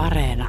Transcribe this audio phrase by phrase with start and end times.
[0.00, 0.48] Areena.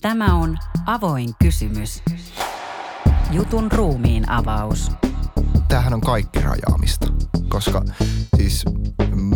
[0.00, 2.02] Tämä on Avoin kysymys.
[3.30, 4.90] Jutun ruumiin avaus.
[5.68, 7.06] Tämähän on kaikki rajaamista,
[7.48, 7.82] koska
[8.36, 8.64] siis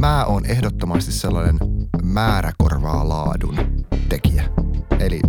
[0.00, 1.58] mä oon ehdottomasti sellainen
[2.02, 3.56] määrä korvaa laadun
[4.08, 4.44] tekijä.
[5.00, 5.20] Eli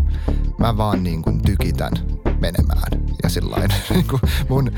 [0.58, 1.92] mä vaan niin kuin tykitän
[2.40, 3.02] menemään.
[3.24, 4.72] Ja sillain, niin kuin mun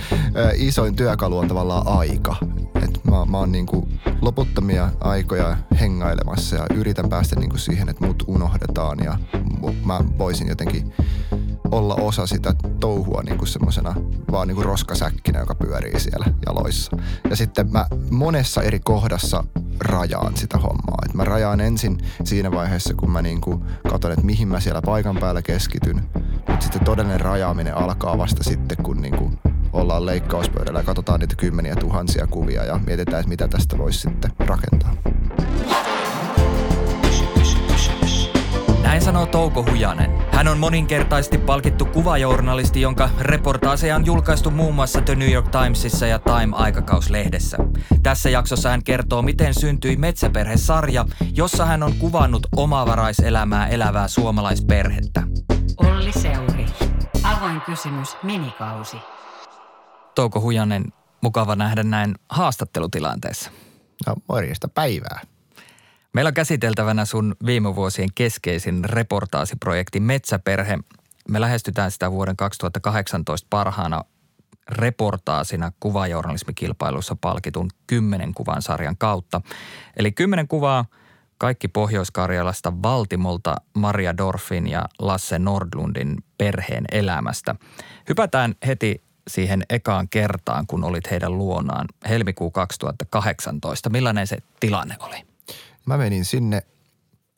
[0.55, 2.35] isoin työkalu on tavallaan aika.
[2.83, 7.89] Et mä, mä oon niin kuin loputtomia aikoja hengailemassa ja yritän päästä niin kuin siihen,
[7.89, 9.17] että mut unohdetaan ja
[9.85, 10.93] mä voisin jotenkin
[11.71, 13.95] olla osa sitä touhua niin kuin semmoisena
[14.31, 16.97] vaan niin kuin roskasäkkinä, joka pyörii siellä jaloissa.
[17.29, 19.43] Ja sitten mä monessa eri kohdassa
[19.79, 20.97] rajaan sitä hommaa.
[21.05, 24.81] Et mä rajaan ensin siinä vaiheessa, kun mä niin kuin katson, että mihin mä siellä
[24.81, 26.01] paikan päällä keskityn.
[26.61, 29.39] Mutta sitten todellinen rajaaminen alkaa vasta sitten, kun niin kuin
[29.73, 34.31] ollaan leikkauspöydällä ja katsotaan niitä kymmeniä tuhansia kuvia ja mietitään, että mitä tästä voisi sitten
[34.39, 34.93] rakentaa.
[38.83, 40.11] Näin sanoo Touko Hujanen.
[40.31, 46.07] Hän on moninkertaisesti palkittu kuvajournalisti, jonka reportaaseja on julkaistu muun muassa The New York Timesissa
[46.07, 47.57] ja Time-aikakauslehdessä.
[48.03, 55.23] Tässä jaksossa hän kertoo, miten syntyi Metsäperhe-sarja, jossa hän on kuvannut omavaraiselämää elävää suomalaisperhettä.
[55.77, 56.50] Olli Seuri.
[57.51, 58.97] Avoin kysymys minikausi.
[60.15, 60.85] Touko Hujanen,
[61.21, 63.51] mukava nähdä näin haastattelutilanteessa.
[64.07, 65.21] No, morjesta päivää.
[66.13, 70.79] Meillä on käsiteltävänä sun viime vuosien keskeisin reportaasiprojekti Metsäperhe.
[71.29, 74.03] Me lähestytään sitä vuoden 2018 parhaana
[74.69, 79.41] reportaasina kuvajournalismikilpailussa palkitun kymmenen kuvan sarjan kautta.
[79.97, 80.85] Eli kymmenen kuvaa
[81.37, 87.55] kaikki Pohjois-Karjalasta Valtimolta Maria Dorfin ja Lasse Nordlundin perheen elämästä.
[88.09, 93.89] Hypätään heti siihen ekaan kertaan, kun olit heidän luonaan helmikuu 2018.
[93.89, 95.25] Millainen se tilanne oli?
[95.85, 96.61] Mä menin sinne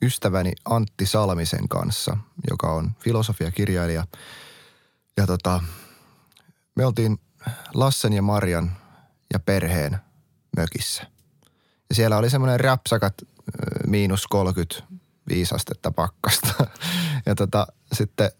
[0.02, 2.16] ystäväni Antti Salmisen kanssa,
[2.50, 4.06] joka on filosofiakirjailija.
[5.16, 5.62] Ja tota,
[6.74, 7.20] me oltiin
[7.74, 8.72] Lassen ja Marjan
[9.32, 9.98] ja perheen
[10.56, 11.02] mökissä.
[11.88, 13.14] Ja siellä oli semmoinen räpsakat
[13.86, 16.54] miinus 35 astetta pakkasta.
[17.26, 18.30] Ja tota, sitten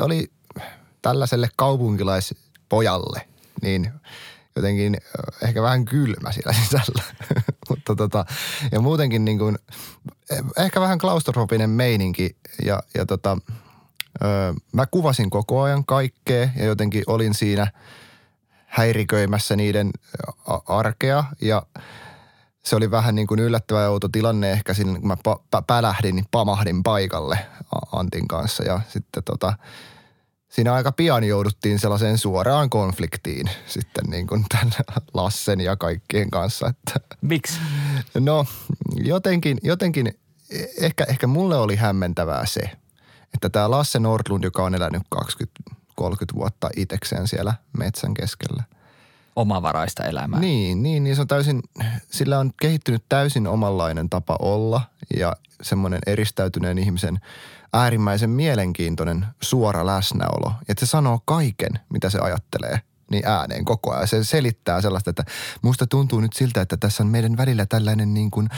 [0.00, 0.30] oli
[1.02, 3.28] tällaiselle kaupunkilaispojalle,
[3.62, 3.92] niin
[4.56, 4.96] jotenkin
[5.42, 7.02] ehkä vähän kylmä siellä sisällä.
[7.68, 8.24] Mutta tota,
[8.72, 9.58] ja muutenkin niin kuin,
[10.56, 13.38] ehkä vähän klaustrofobinen meininki ja, ja tota,
[14.22, 17.72] ö, mä kuvasin koko ajan kaikkea ja jotenkin olin siinä
[18.66, 19.90] häiriköimässä niiden
[20.66, 21.62] arkea ja
[22.68, 26.16] se oli vähän niin kuin yllättävä ja outo tilanne ehkä siinä, kun mä pa- pälähdin,
[26.16, 27.38] niin pamahdin paikalle
[27.92, 29.52] Antin kanssa ja sitten tota,
[30.48, 34.72] siinä aika pian jouduttiin sellaiseen suoraan konfliktiin sitten niin kuin tämän
[35.14, 36.66] Lassen ja kaikkien kanssa.
[36.66, 37.60] Että, Miksi?
[38.20, 38.46] No
[38.96, 40.18] jotenkin, jotenkin
[40.80, 42.60] ehkä, ehkä mulle oli hämmentävää se,
[43.34, 45.24] että tämä Lasse Nordlund, joka on elänyt 20-30
[46.34, 48.62] vuotta itekseen siellä metsän keskellä.
[49.38, 50.40] Omavaraista elämää.
[50.40, 51.62] Niin, niin, niin se on täysin,
[52.10, 54.80] sillä on kehittynyt täysin omanlainen tapa olla
[55.18, 57.20] ja semmoinen eristäytyneen ihmisen–
[57.72, 60.52] äärimmäisen mielenkiintoinen suora läsnäolo.
[60.68, 64.08] Että se sanoo kaiken, mitä se ajattelee niin ääneen koko ajan.
[64.08, 65.24] Se selittää sellaista, että
[65.62, 68.48] musta tuntuu nyt siltä, että tässä on meidän välillä tällainen niin kuin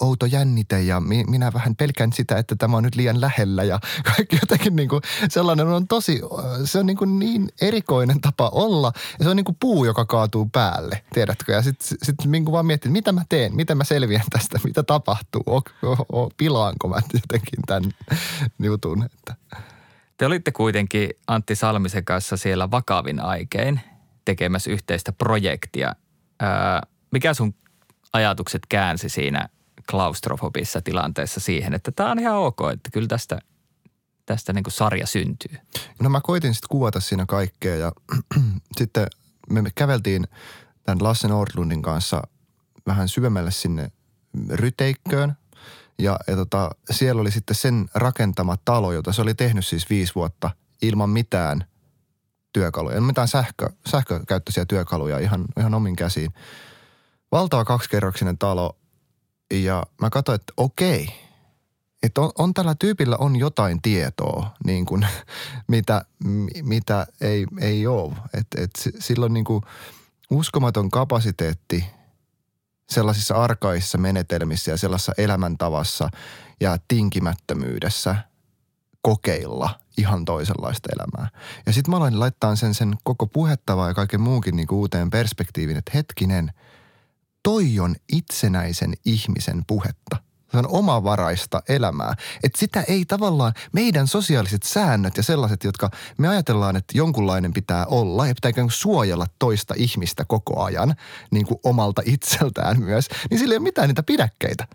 [0.00, 3.80] outo jännite ja mi- minä vähän pelkään sitä, että tämä on nyt liian lähellä ja
[4.16, 6.20] kaikki jotenkin niin kuin sellainen on tosi,
[6.64, 10.04] se on niin, kuin niin erikoinen tapa olla ja se on niin kuin puu, joka
[10.04, 11.52] kaatuu päälle, tiedätkö?
[11.52, 14.82] Ja sitten sit, sit niin vaan miettii, mitä mä teen, miten mä selviän tästä, mitä
[14.82, 17.92] tapahtuu, o, o, o, pilaanko mä jotenkin tämän
[18.58, 19.34] jutun, että–
[20.16, 23.80] te olitte kuitenkin Antti Salmisen kanssa siellä vakavin aikein
[24.24, 25.94] tekemässä yhteistä projektia.
[27.10, 27.54] Mikä sun
[28.12, 29.48] ajatukset käänsi siinä
[29.90, 33.38] klaustrofobissa tilanteessa siihen, että tämä on ihan ok, että kyllä tästä,
[34.26, 35.58] tästä niin kuin sarja syntyy?
[36.02, 37.92] No mä koitin sitten kuvata siinä kaikkea ja
[38.78, 39.06] sitten
[39.50, 40.26] me käveltiin
[40.84, 42.22] tämän Lasse Nordlundin kanssa
[42.86, 43.90] vähän syvemmälle sinne
[44.50, 45.36] ryteikköön.
[45.98, 50.14] Ja, ja tota, siellä oli sitten sen rakentama talo, jota se oli tehnyt siis viisi
[50.14, 50.50] vuotta
[50.82, 51.64] ilman mitään
[52.54, 53.00] työkaluja.
[53.00, 56.30] Mitään sähkö, sähkökäyttöisiä työkaluja ihan, ihan omin käsiin.
[57.32, 58.76] Valtava kaksikerroksinen talo
[59.50, 61.08] ja mä katsoin, että okei,
[62.02, 65.06] että on, on tällä tyypillä on jotain tietoa, niin kuin,
[65.68, 66.04] mitä,
[66.62, 68.12] mitä ei, ei ole.
[68.34, 69.62] Että et sillä on niin kuin
[70.30, 71.84] uskomaton kapasiteetti
[72.88, 76.08] sellaisissa arkaissa menetelmissä ja sellaisessa elämäntavassa
[76.60, 78.16] ja tinkimättömyydessä
[79.04, 81.28] kokeilla ihan toisenlaista elämää.
[81.66, 85.76] Ja sitten mä aloin laittaa sen, sen koko puhettavaa ja kaiken muunkin niin uuteen perspektiivin,
[85.76, 86.50] että hetkinen,
[87.42, 90.16] toi on itsenäisen ihmisen puhetta.
[90.52, 92.14] Se on omavaraista elämää.
[92.42, 97.86] Että sitä ei tavallaan, meidän sosiaaliset säännöt ja sellaiset, jotka me ajatellaan, että jonkunlainen pitää
[97.86, 100.94] olla ja pitää ikään kuin suojella toista ihmistä koko ajan,
[101.30, 104.66] niin kuin omalta itseltään myös, niin sillä ei ole mitään niitä pidäkkeitä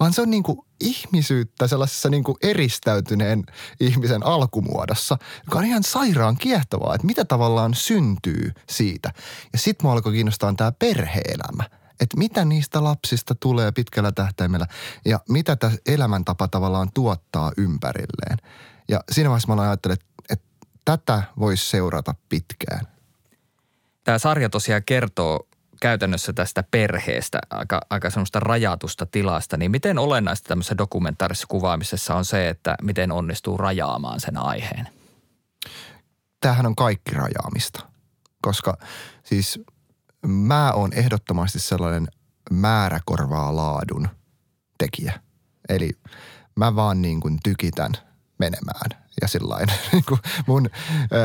[0.00, 3.44] vaan se on niin kuin ihmisyyttä sellaisessa niin kuin eristäytyneen
[3.80, 9.12] ihmisen alkumuodossa, joka on ihan sairaan kiehtovaa, että mitä tavallaan syntyy siitä.
[9.52, 11.64] Ja sitten mua alkoi kiinnostaa tämä perheelämä
[12.00, 14.66] että mitä niistä lapsista tulee pitkällä tähtäimellä
[15.04, 18.38] ja mitä tämä elämäntapa tavallaan tuottaa ympärilleen.
[18.88, 20.46] Ja siinä vaiheessa mä ajattelin, että, että
[20.84, 22.86] tätä voisi seurata pitkään.
[24.04, 25.48] Tämä sarja tosiaan kertoo
[25.80, 32.24] käytännössä tästä perheestä, aika, aika semmoista rajatusta tilasta, niin miten olennaista tämmöisessä dokumentaarisessa kuvaamisessa on
[32.24, 34.88] se, että miten onnistuu rajaamaan sen aiheen?
[36.40, 37.86] Tämähän on kaikki rajaamista,
[38.42, 38.78] koska
[39.22, 39.60] siis
[40.26, 42.08] mä oon ehdottomasti sellainen
[42.50, 44.08] määrä korvaa laadun
[44.78, 45.20] tekijä.
[45.68, 45.90] Eli
[46.56, 47.92] mä vaan niin kuin tykitän
[48.38, 48.90] menemään
[49.20, 49.68] ja sillain.
[49.92, 50.04] Niin
[50.46, 50.70] mun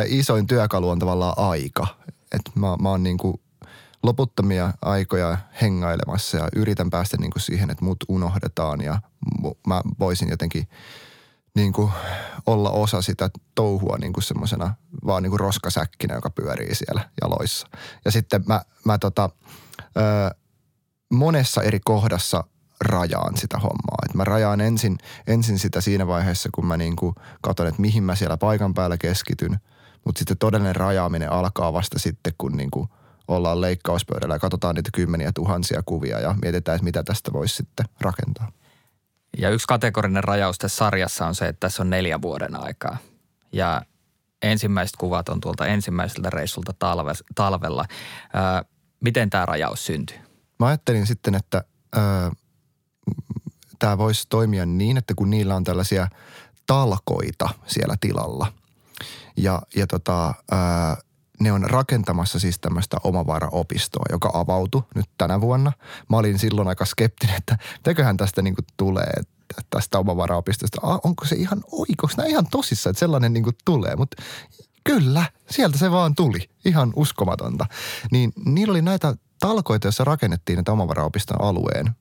[0.08, 1.88] isoin työkalu on tavallaan aika.
[2.32, 3.42] että mä, mä oon niin kuin
[4.04, 9.02] loputtomia aikoja hengailemassa ja yritän päästä niin kuin siihen, että mut unohdetaan ja
[9.68, 10.68] mä voisin jotenkin
[11.56, 11.92] niin kuin
[12.46, 14.74] olla osa sitä touhua niin kuin semmoisena
[15.06, 17.68] vaan niin kuin roskasäkkinä, joka pyörii siellä jaloissa.
[18.06, 19.30] Ja sitten mä, mä tota,
[19.98, 20.36] ö,
[21.14, 22.44] monessa eri kohdassa
[22.82, 23.98] rajaan sitä hommaa.
[24.06, 28.04] Et mä rajaan ensin, ensin sitä siinä vaiheessa, kun mä niin kuin katson, että mihin
[28.04, 29.60] mä siellä paikan päällä keskityn.
[30.06, 32.90] Mutta sitten todellinen rajaaminen alkaa vasta sitten, kun niin kuin–
[33.36, 37.86] ollaan leikkauspöydällä ja katsotaan niitä kymmeniä tuhansia kuvia ja mietitään, että mitä tästä voisi sitten
[38.02, 38.52] rakentaa.
[39.38, 42.98] Ja yksi kategorinen rajaus tässä sarjassa on se, että tässä on neljä vuoden aikaa.
[43.52, 43.82] Ja
[44.42, 47.86] ensimmäiset kuvat on tuolta ensimmäiseltä reissulta talve, talvella.
[48.34, 48.64] Ää,
[49.00, 50.18] miten tämä rajaus syntyi?
[50.60, 51.64] Mä ajattelin sitten, että
[53.80, 56.08] tämä voisi toimia niin, että kun niillä on tällaisia
[56.68, 58.54] talkoita siellä tilalla
[59.38, 60.98] ja, ja tota, ää,
[61.42, 65.72] ne on rakentamassa siis tämmöistä omavaraopistoa, joka avautui nyt tänä vuonna.
[66.10, 69.14] Mä olin silloin aika skeptinen, että mitäköhän tästä niin tulee,
[69.70, 70.82] tästä omavaraopistosta.
[70.82, 72.08] Onko se ihan oiko?
[72.18, 73.96] Onko ihan tosissa, että sellainen niin tulee?
[73.96, 74.24] Mutta
[74.84, 76.50] kyllä, sieltä se vaan tuli.
[76.66, 77.66] Ihan uskomatonta.
[78.12, 81.92] Niin niillä oli näitä talkoita, joissa rakennettiin näitä omavaraopiston alueen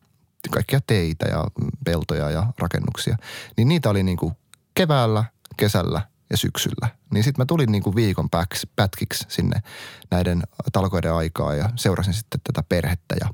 [0.51, 1.45] kaikkia teitä ja
[1.85, 3.17] peltoja ja rakennuksia.
[3.57, 4.33] Niin niitä oli niin kuin
[4.75, 5.25] keväällä,
[5.57, 6.89] kesällä ja syksyllä.
[7.13, 9.63] Niin sitten mä tulin niin kuin viikon päks, pätkiksi sinne
[10.11, 10.43] näiden
[10.73, 13.29] talkoiden aikaa ja seurasin sitten tätä perhettä ja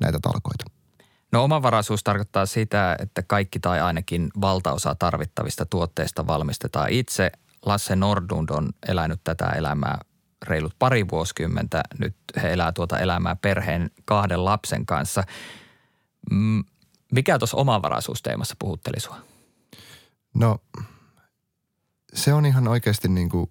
[0.00, 0.64] näitä talkoita.
[1.32, 7.32] No omavaraisuus tarkoittaa sitä, että kaikki tai ainakin valtaosa tarvittavista tuotteista valmistetaan itse.
[7.66, 9.98] Lasse Nordlund on elänyt tätä elämää
[10.42, 11.82] reilut pari vuosikymmentä.
[11.98, 15.24] Nyt he elää tuota elämää perheen kahden lapsen kanssa.
[17.12, 19.16] Mikä tuossa omavaraisuusteemassa puhutteli sua?
[20.34, 20.58] No
[22.14, 23.50] se on ihan oikeasti niin kuin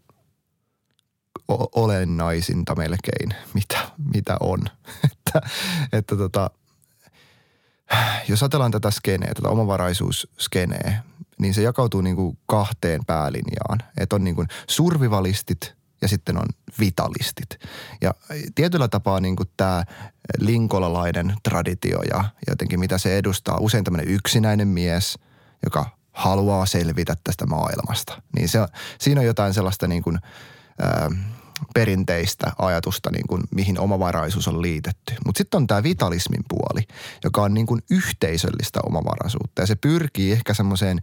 [1.75, 4.59] olennaisinta melkein, mitä, mitä on.
[5.11, 5.41] että,
[5.93, 6.49] että tota,
[8.27, 11.03] jos ajatellaan tätä skeneä, tätä omavaraisuusskeneä,
[11.39, 13.79] niin se jakautuu niin kuin kahteen päälinjaan.
[13.97, 16.45] Että on niin kuin survivalistit ja sitten on
[16.79, 17.49] vitalistit.
[18.01, 18.13] Ja
[18.55, 19.83] tietyllä tapaa niin kuin tämä
[20.39, 25.19] linkolalainen traditio ja jotenkin mitä se edustaa, usein tämmöinen yksinäinen mies,
[25.65, 28.21] joka haluaa selvitä tästä maailmasta.
[28.35, 28.59] Niin se,
[28.99, 30.19] siinä on jotain sellaista niin kuin,
[30.81, 31.11] ää,
[31.73, 35.15] perinteistä ajatusta, niin kuin, mihin omavaraisuus on liitetty.
[35.25, 36.81] Mutta sitten on tämä vitalismin puoli,
[37.23, 39.61] joka on niin kuin yhteisöllistä omavaraisuutta.
[39.61, 41.01] Ja se pyrkii ehkä semmoiseen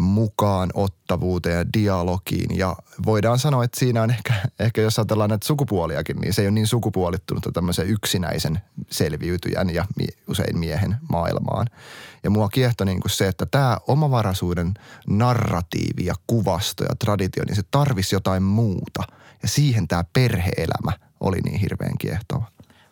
[0.00, 2.58] mukaan ottavuuteen ja dialogiin.
[2.58, 2.76] Ja
[3.06, 6.54] voidaan sanoa, että siinä on ehkä, ehkä jos ajatellaan näitä sukupuoliakin, niin se ei ole
[6.54, 8.58] niin sukupuolittunut tämmöisen yksinäisen
[8.90, 9.84] selviytyjän ja
[10.28, 11.66] usein miehen maailmaan.
[12.22, 14.74] Ja mua kiehtoi niin kuin se, että tämä omavaraisuuden
[15.06, 19.02] narratiivi ja kuvasto ja traditio, niin se tarvisi jotain muuta.
[19.42, 22.44] Ja siihen tämä perheelämä oli niin hirveän kiehtova.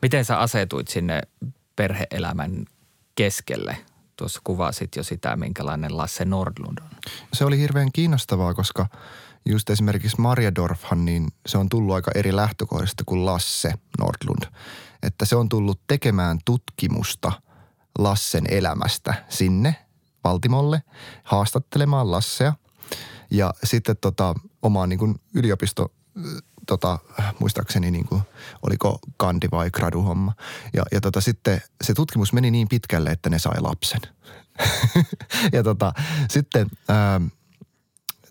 [0.02, 1.22] Miten sä asetuit sinne
[1.76, 2.64] perheelämän
[3.14, 3.76] keskelle?
[4.18, 6.90] Tuossa kuvasit jo sitä, minkälainen Lasse Nordlund on.
[7.32, 8.86] Se oli hirveän kiinnostavaa, koska
[9.46, 14.52] just esimerkiksi Maria Dorfhan, niin se on tullut aika eri lähtökohdista kuin Lasse Nordlund.
[15.02, 17.32] Että se on tullut tekemään tutkimusta–
[17.98, 19.76] Lassen elämästä sinne
[20.24, 20.82] Valtimolle
[21.24, 22.52] haastattelemaan Lassea.
[23.30, 25.92] Ja sitten tota, omaan niin kuin yliopisto,
[26.68, 26.98] tota,
[27.38, 28.22] muistaakseni niin kuin,
[28.62, 30.32] oliko kandi vai graduhomma.
[30.74, 34.00] Ja, ja tota, sitten se tutkimus meni niin pitkälle, että ne sai lapsen.
[35.56, 35.92] ja tota,
[36.30, 36.66] sitten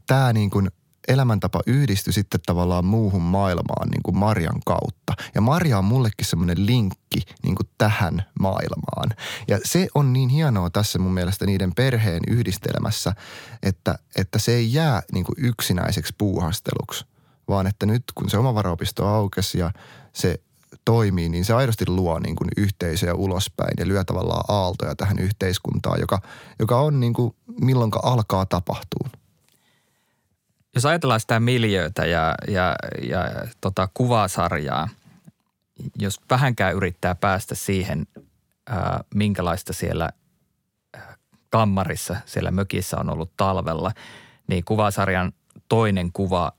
[0.07, 0.69] tämä niin kuin
[1.07, 5.13] elämäntapa yhdistyi sitten tavallaan muuhun maailmaan niin kuin Marjan kautta.
[5.35, 9.09] Ja Marja on mullekin semmoinen linkki niin kuin tähän maailmaan.
[9.47, 13.13] Ja se on niin hienoa tässä mun mielestä niiden perheen yhdistelmässä,
[13.63, 17.05] että, että se ei jää niin kuin yksinäiseksi puuhasteluksi,
[17.47, 19.71] vaan että nyt kun se omavaraopisto aukesi ja
[20.13, 20.39] se
[20.85, 25.99] toimii, niin se aidosti luo niin kuin yhteisöjä ulospäin ja lyö tavallaan aaltoja tähän yhteiskuntaan,
[25.99, 26.21] joka,
[26.59, 29.09] joka on niin kuin milloinka alkaa tapahtua.
[30.75, 32.75] Jos ajatellaan sitä miljöötä ja, ja,
[33.09, 33.25] ja
[33.61, 34.89] tota kuvasarjaa,
[35.99, 38.07] jos vähänkään yrittää päästä siihen,
[38.69, 40.09] ää, minkälaista siellä
[41.49, 43.91] kammarissa, siellä mökissä on ollut talvella,
[44.47, 45.33] niin kuvasarjan
[45.69, 46.51] toinen kuva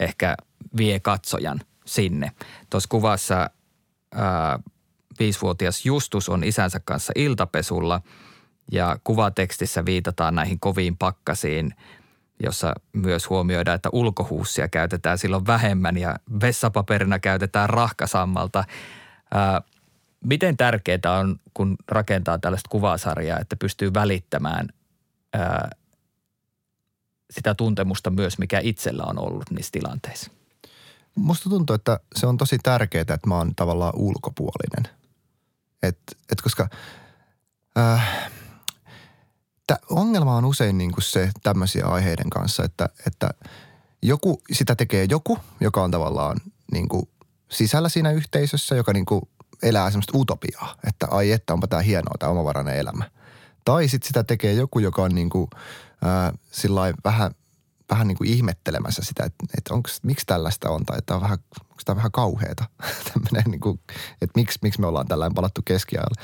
[0.00, 0.36] ehkä
[0.76, 2.32] vie katsojan sinne.
[2.70, 3.50] Tuossa kuvassa
[4.14, 4.58] ää,
[5.18, 8.00] viisivuotias Justus on isänsä kanssa iltapesulla
[8.72, 11.74] ja kuvatekstissä viitataan näihin koviin pakkasiin–
[12.42, 18.64] jossa myös huomioidaan, että ulkohuussia käytetään silloin vähemmän ja vessapaperina käytetään rahkasammalta.
[19.34, 19.62] Ää,
[20.24, 24.68] miten tärkeää on, kun rakentaa tällaista kuvasarjaa, että pystyy välittämään
[25.32, 25.70] ää,
[27.34, 30.30] sitä tuntemusta myös, mikä itsellä on ollut niissä tilanteissa?
[31.14, 34.94] Musta tuntuu, että se on tosi tärkeää, että mä oon tavallaan ulkopuolinen.
[35.82, 35.98] Et,
[36.32, 36.68] et koska
[37.78, 38.30] äh,
[39.66, 43.30] Tää ongelma on usein niin kuin se tämmöisiä aiheiden kanssa, että, että
[44.02, 46.36] joku, sitä tekee joku, joka on tavallaan
[46.72, 47.08] niin kuin
[47.50, 49.22] sisällä siinä yhteisössä, joka niin kuin
[49.62, 53.10] elää semmoista utopiaa, että ai että onpa tämä hienoa, tämä omavarainen elämä.
[53.64, 55.50] Tai sitten sitä tekee joku, joka on niin kuin,
[56.04, 57.30] äh, vähän,
[57.90, 61.38] vähän niin kuin ihmettelemässä sitä, että, että onko, miksi tällaista on, tai että on vähän,
[61.60, 62.64] onko tämä vähän kauheata,
[63.12, 63.80] tämmöinen niin kuin,
[64.22, 66.22] että miksi, miksi me ollaan tällainen palattu keskiajalle.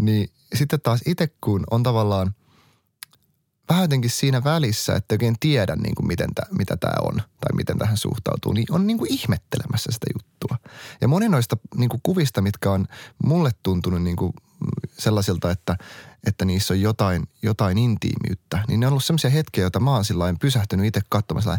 [0.00, 2.34] Niin sitten taas itse, kun on tavallaan–
[3.72, 7.56] vähän jotenkin siinä välissä, että oikein tiedä niin kuin miten tää, mitä tämä on tai
[7.56, 10.70] miten tähän suhtautuu, niin on niin kuin ihmettelemässä sitä juttua.
[11.00, 12.86] Ja moni noista niin kuin kuvista, mitkä on
[13.24, 14.32] mulle tuntunut niin kuin
[14.98, 15.76] sellaisilta, että,
[16.26, 20.04] että niissä on jotain, jotain intiimiyttä, niin ne on ollut sellaisia hetkiä, joita mä oon
[20.04, 21.58] sillä pysähtynyt itse katsomassa,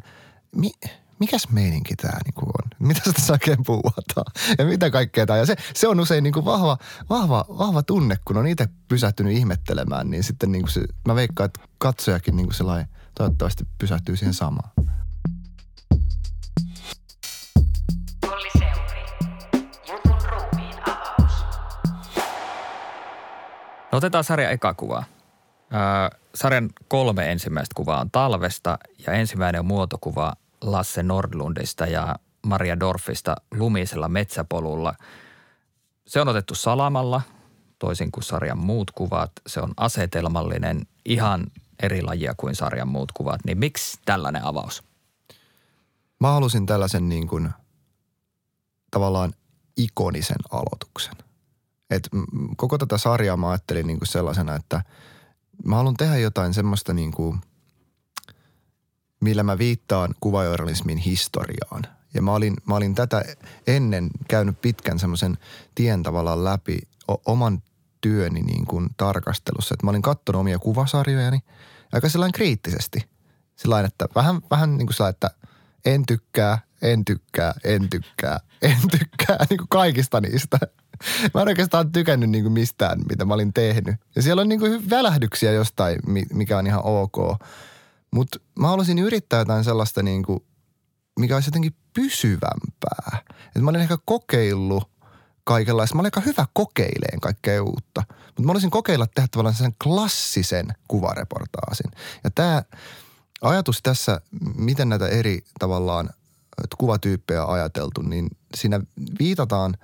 [0.56, 0.72] mi,
[1.20, 2.88] mikäs meininki tämä niinku on?
[2.88, 4.32] Mitä sitä oikein puhutaan?
[4.58, 5.46] Ja mitä kaikkea tämä?
[5.46, 6.78] Se, se on usein niinku vahva,
[7.10, 11.60] vahva, vahva tunne, kun on itse pysähtynyt ihmettelemään, niin sitten niinku se, mä veikkaan, että
[11.78, 14.70] katsojakin niinku sellainen toivottavasti pysähtyy siihen samaan.
[23.94, 24.98] No otetaan sarjan eka kuva.
[24.98, 32.80] Äh, sarjan kolme ensimmäistä kuvaa on talvesta ja ensimmäinen on muotokuva Lasse Nordlundista ja Maria
[32.80, 34.94] Dorfista lumisella metsäpolulla.
[36.08, 37.22] Se on otettu salamalla,
[37.80, 39.32] toisin kuin sarjan muut kuvat.
[39.48, 41.46] Se on asetelmallinen, ihan
[41.84, 43.46] eri lajia kuin sarjan muut kuvat.
[43.46, 44.84] Niin miksi tällainen avaus?
[46.20, 47.50] Mä halusin tällaisen niin kuin
[48.92, 49.34] tavallaan
[49.78, 51.16] ikonisen aloituksen.
[51.96, 52.10] Et
[52.56, 54.82] koko tätä sarjaa mä ajattelin niin kuin sellaisena, että
[55.66, 57.40] mä haluan tehdä jotain semmoista niin kuin–
[59.24, 61.84] millä mä viittaan kuvajournalismin historiaan.
[62.14, 63.24] Ja mä olin, mä olin tätä
[63.68, 65.38] ennen käynyt pitkän semmoisen
[65.76, 66.80] tien tavallaan läpi
[67.12, 67.64] o- oman
[68.02, 69.74] työni niin kuin tarkastelussa.
[69.74, 71.40] Että mä olin katsonut omia kuvasarjojani
[71.92, 73.10] aika sellainen kriittisesti.
[73.56, 75.32] Sellainen, että vähän, vähän niin kuin sellainen, että
[75.86, 80.60] en tykkää, en tykkää, en tykkää, en tykkää niin kuin kaikista niistä.
[81.34, 83.96] Mä en oikeastaan tykännyt niin kuin mistään, mitä mä olin tehnyt.
[84.16, 86.00] Ja siellä on niin kuin välähdyksiä jostain,
[86.34, 87.18] mikä on ihan ok.
[88.12, 90.40] Mutta mä haluaisin yrittää jotain sellaista niin kuin,
[91.20, 93.18] mikä olisi jotenkin pysyvämpää.
[93.56, 94.90] Et mä olin ehkä kokeillut
[95.44, 95.96] kaikenlaista.
[95.96, 98.04] Mä olin aika hyvä kokeileen kaikkea uutta.
[98.26, 101.92] Mutta mä olisin kokeilla tehdä tavallaan sen klassisen kuvareportaasin.
[102.24, 102.64] Ja tämä
[103.42, 104.22] ajatus tässä,
[104.56, 106.10] miten näitä eri tavallaan
[106.78, 108.82] kuvatyyppejä on ajateltu, niin siinä
[109.20, 109.78] viitataan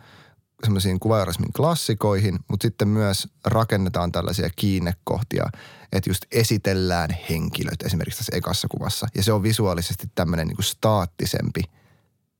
[0.64, 5.50] semmoisiin kuvajournalismin klassikoihin, mutta sitten myös rakennetaan tällaisia kiinnekohtia–
[5.92, 9.08] että just esitellään henkilöt esimerkiksi tässä ekassa kuvassa.
[9.16, 11.62] Ja se on visuaalisesti tämmöinen niin staattisempi,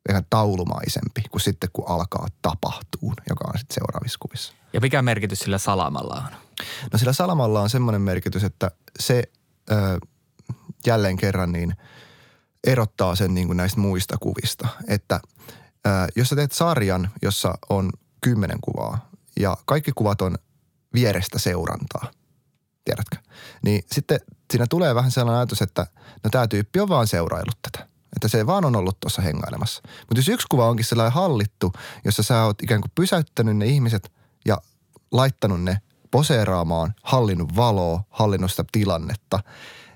[0.08, 4.54] vähän taulumaisempi kuin sitten kun alkaa tapahtuu, joka on sitten seuraavissa kuvissa.
[4.74, 6.38] Ja mikä merkitys sillä salamalla on?
[6.94, 9.24] No sillä salamalla on semmoinen merkitys, että se
[9.72, 10.00] ö,
[10.86, 11.76] jälleen kerran niin
[12.64, 14.68] erottaa sen niin kuin näistä muista kuvista.
[14.88, 15.20] Että
[16.16, 19.10] jos sä teet sarjan, jossa on kymmenen kuvaa
[19.40, 20.36] ja kaikki kuvat on
[20.94, 22.12] vierestä seurantaa–
[22.90, 23.18] tiedätkö?
[23.66, 24.20] Niin sitten
[24.52, 25.88] siinä tulee vähän sellainen ajatus, että
[26.24, 27.88] no tämä tyyppi on vaan seuraillut tätä.
[28.16, 29.82] Että se vaan on ollut tuossa hengailemassa.
[29.86, 31.74] Mutta jos yksi kuva onkin sellainen hallittu,
[32.06, 34.12] jossa sä oot ikään kuin pysäyttänyt ne ihmiset
[34.46, 34.58] ja
[35.12, 39.40] laittanut ne poseeraamaan, hallinnut valoa, hallinnut sitä tilannetta,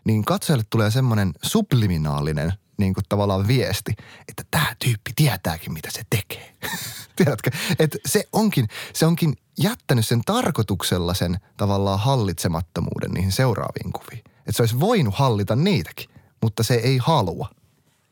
[0.06, 3.92] niin katsojalle tulee semmoinen subliminaalinen niin kuin tavallaan viesti,
[4.30, 6.56] että tämä tyyppi tietääkin, mitä se tekee.
[7.15, 7.51] Tiedätkö?
[7.80, 14.24] Että se onkin, se onkin jättänyt sen tarkoituksella sen tavallaan hallitsemattomuuden niihin seuraaviin kuviin.
[14.38, 16.10] Että se olisi voinut hallita niitäkin,
[16.42, 17.50] mutta se ei halua.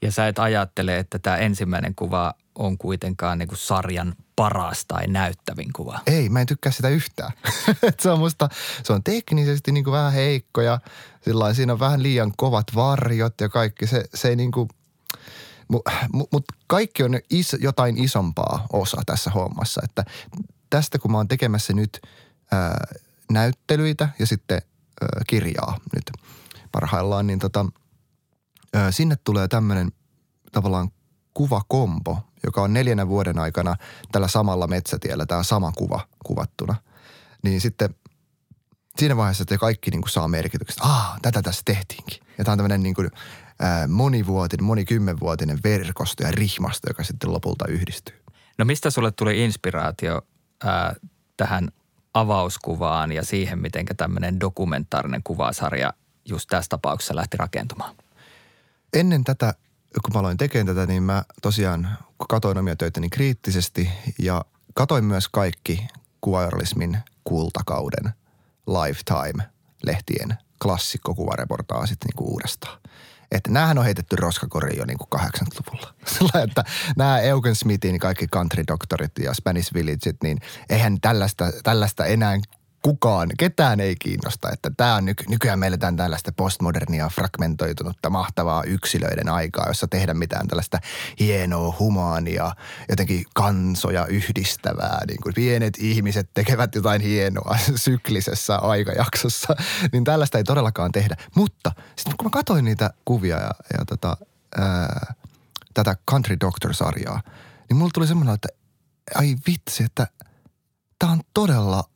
[0.02, 5.08] Ja sä et ajattele, että tämä ensimmäinen kuva on kuitenkaan niin kuin sarjan paras tai
[5.08, 6.00] näyttävin kuva.
[6.06, 7.32] Ei, mä en tykkää sitä yhtään.
[8.02, 8.50] se on musta,
[8.84, 10.80] se on teknisesti niin kuin vähän heikko ja
[11.22, 13.88] sillain, siinä on vähän liian kovat varjot ja kaikki.
[13.88, 14.70] Se, se ei niin kuin,
[15.68, 15.92] mutta
[16.32, 19.82] mut kaikki on is, jotain isompaa osa tässä hommassa.
[19.84, 20.06] Että
[20.70, 22.02] tästä kun mä oon tekemässä nyt
[22.52, 22.88] ää,
[23.32, 24.62] näyttelyitä ja sitten
[25.02, 26.12] ää, kirjaa nyt
[26.72, 27.66] parhaillaan, niin tota,
[28.74, 29.92] ää, sinne tulee tämmöinen
[30.52, 30.90] tavallaan
[31.34, 33.76] kuvakombo, joka on neljänä vuoden aikana
[34.12, 36.76] tällä samalla metsätiellä, tämä sama kuva kuvattuna.
[37.44, 37.96] Niin sitten
[38.98, 42.20] siinä vaiheessa, että kaikki niin kuin saa merkityksen, ah, tätä tässä tehtiinkin.
[42.38, 43.12] Ja tämä on tämmöinen niin kuin,
[43.60, 48.22] ää, monivuotinen, monikymmenvuotinen verkosto ja rihmasto, joka sitten lopulta yhdistyy.
[48.58, 50.22] No mistä sulle tuli inspiraatio
[50.64, 50.96] ää,
[51.38, 51.70] tähän
[52.14, 55.94] avauskuvaan ja siihen, miten tämmöinen dokumentaarinen kuvasarja
[56.26, 57.96] just tässä tapauksessa lähti rakentumaan?
[58.94, 59.54] Ennen tätä
[59.94, 61.98] kun mä aloin tekemään tätä, niin mä tosiaan
[62.30, 65.88] katoin omia töitäni kriittisesti ja katoin myös kaikki
[66.22, 68.14] kuvajournalismin kultakauden
[68.68, 72.80] Lifetime-lehtien klassikkokuvareportaasit niin kuin uudestaan.
[73.32, 75.94] Että näähän on heitetty roskakoriin jo niin kuin 80-luvulla.
[76.18, 76.64] Sillä, että
[76.98, 80.38] nämä Eugen Smithin kaikki country doctorit ja Spanish Villageit, niin
[80.70, 82.40] eihän tällaista, tällaista enää
[82.82, 88.64] kukaan, ketään ei kiinnosta, että tämä on nyky, nykyään meillä tämän tällaista postmodernia, fragmentoitunutta, mahtavaa
[88.64, 90.80] yksilöiden aikaa, jossa tehdä mitään tällaista
[91.20, 92.52] hienoa, humaania,
[92.90, 99.56] jotenkin kansoja yhdistävää, niin kuin pienet ihmiset tekevät jotain hienoa syklisessä aikajaksossa,
[99.92, 101.16] niin tällaista ei todellakaan tehdä.
[101.36, 104.18] Mutta sitten kun mä katsoin niitä kuvia ja, ja tota,
[104.58, 105.14] ää,
[105.74, 107.22] tätä Country Doctor-sarjaa,
[107.70, 108.50] niin mulla tuli semmoinen, että
[109.16, 110.08] ai vitsi, että
[111.00, 111.91] tämä on todella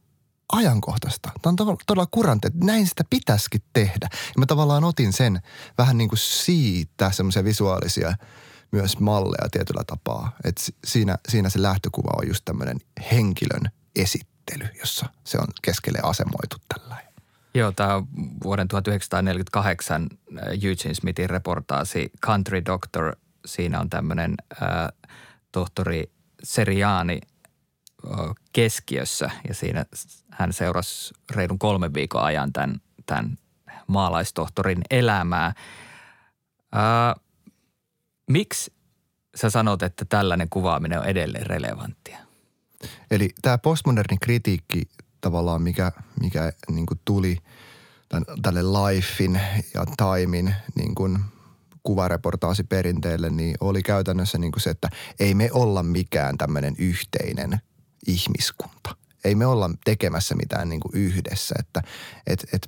[0.52, 1.32] ajankohtaista.
[1.42, 4.08] Tämä on todella, kurantti, että näin sitä pitäisikin tehdä.
[4.12, 5.42] Ja mä tavallaan otin sen
[5.78, 8.16] vähän niin kuin siitä semmoisia visuaalisia
[8.72, 10.32] myös malleja tietyllä tapaa.
[10.44, 12.78] Että siinä, siinä se lähtökuva on just tämmöinen
[13.12, 17.06] henkilön esittely, jossa se on keskelle asemoitu tällä.
[17.54, 18.04] Joo, tämä
[18.44, 23.16] vuoden 1948 äh, Eugene Smithin reportaasi Country Doctor.
[23.46, 24.68] Siinä on tämmöinen äh,
[25.52, 26.12] tohtori
[26.44, 27.22] Seriaani
[28.54, 29.86] keskiössä ja siinä
[30.32, 33.38] hän seurasi reilun kolmen viikon ajan tämän, tämän
[33.88, 35.54] maalaistohtorin elämää.
[36.72, 37.16] Ää,
[38.32, 38.74] miksi
[39.36, 42.18] sä sanot, että tällainen kuvaaminen on edelleen relevanttia?
[43.12, 44.82] Eli tämä postmoderni kritiikki
[45.22, 45.92] tavallaan, mikä,
[46.22, 47.38] mikä niin tuli
[48.10, 49.42] tämän, tälle Lifein
[49.74, 51.20] ja Timein niin kuin
[51.84, 54.90] kuvareportaasi perinteelle, niin oli käytännössä niin kuin se, että
[55.20, 57.60] ei me olla mikään tämmöinen yhteinen
[58.08, 58.96] ihmiskunta.
[59.24, 61.82] Ei me olla tekemässä mitään niin kuin yhdessä, että
[62.28, 62.66] et, et,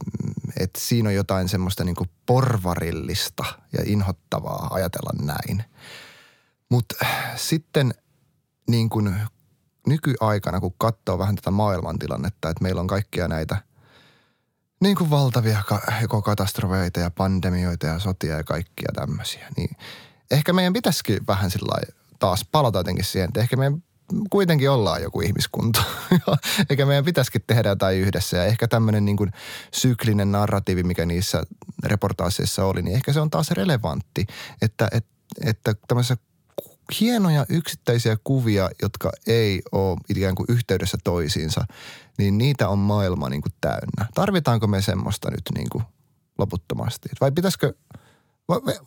[0.59, 5.63] et siinä on jotain semmoista niin kuin porvarillista ja inhottavaa ajatella näin.
[6.69, 7.93] Mutta sitten
[8.69, 9.15] niin kuin
[9.87, 13.57] nykyaikana, kun katsoo vähän tätä maailmantilannetta, että meillä on kaikkia näitä
[14.79, 15.63] niin kuin valtavia
[16.23, 19.77] katastrofeita ja pandemioita ja sotia ja kaikkia tämmöisiä, niin
[20.31, 21.87] ehkä meidän pitäisikin vähän sillä
[22.19, 23.83] taas palata jotenkin siihen, että ehkä meidän
[24.29, 25.83] kuitenkin ollaan joku ihmiskunta.
[26.69, 28.37] Eikä meidän pitäisikin tehdä jotain yhdessä.
[28.37, 29.31] Ja ehkä tämmöinen niin kuin
[29.73, 31.43] syklinen narratiivi, mikä niissä
[31.83, 34.25] reportaaseissa oli, niin ehkä se on taas relevantti.
[34.61, 35.09] Että, että,
[35.45, 36.17] että tämmöisissä
[36.99, 41.65] hienoja yksittäisiä kuvia, jotka ei ole ikään kuin yhteydessä toisiinsa,
[42.17, 44.05] niin niitä on maailma niin kuin täynnä.
[44.13, 45.83] Tarvitaanko me semmoista nyt niin kuin
[46.37, 47.09] loputtomasti?
[47.21, 47.73] Vai pitäisikö,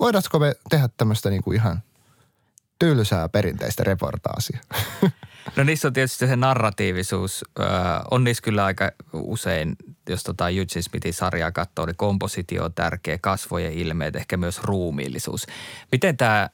[0.01, 1.83] voidaanko me tehdä tämmöistä niin kuin ihan–
[2.81, 4.61] tylsää perinteistä reportaasia.
[5.57, 7.45] No niissä on tietysti se narratiivisuus.
[8.11, 9.77] on niissä kyllä aika usein,
[10.09, 15.47] jos tota Eugene Smithin sarjaa katsoo, niin kompositio on tärkeä, kasvojen ilmeet, ehkä myös ruumiillisuus.
[15.93, 16.51] Miten tämä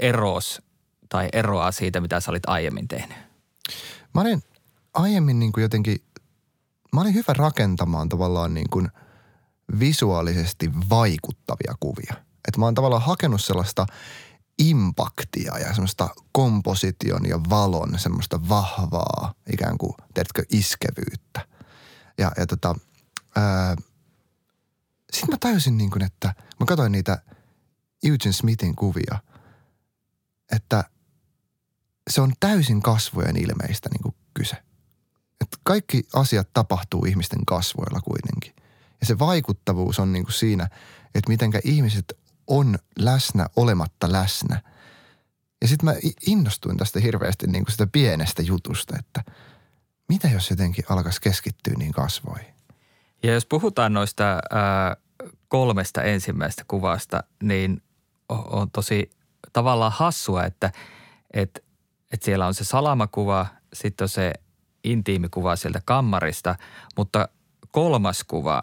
[0.00, 0.62] eros
[1.08, 3.18] tai eroaa siitä, mitä sä olit aiemmin tehnyt?
[4.14, 4.42] Mä olin
[4.94, 5.96] aiemmin niin kuin jotenkin,
[6.92, 8.88] mä olin hyvä rakentamaan tavallaan niin kuin
[9.80, 12.14] visuaalisesti vaikuttavia kuvia.
[12.48, 13.86] Että mä oon tavallaan hakenut sellaista–
[14.58, 21.46] impaktia ja semmoista komposition ja valon semmoista vahvaa ikään kuin, tiedätkö, iskevyyttä.
[22.18, 22.74] Ja, ja tota,
[25.12, 27.22] sitten mä tajusin niin kuin, että mä katsoin niitä
[28.04, 29.18] Eugene Smithin kuvia,
[30.52, 30.84] että
[32.10, 34.56] se on täysin kasvojen ilmeistä niin kuin kyse.
[35.40, 38.54] Että kaikki asiat tapahtuu ihmisten kasvoilla kuitenkin.
[39.00, 40.68] Ja se vaikuttavuus on niin kuin siinä,
[41.14, 44.62] että mitenkä ihmiset on läsnä olematta läsnä.
[45.62, 45.94] Ja sitten mä
[46.26, 49.32] innostuin tästä hirveästi niin kuin sitä pienestä jutusta, että
[50.08, 52.54] mitä jos jotenkin alkaisi keskittyä niin kasvoihin.
[53.22, 54.96] Ja jos puhutaan noista ää,
[55.48, 57.82] kolmesta ensimmäistä kuvasta, niin
[58.28, 59.10] on tosi
[59.52, 60.72] tavallaan hassua, että,
[61.32, 61.60] että,
[62.12, 64.32] että siellä on se salamakuva, sitten on se
[64.84, 66.56] intiimikuva sieltä kammarista,
[66.96, 67.28] mutta
[67.70, 68.62] kolmas kuva,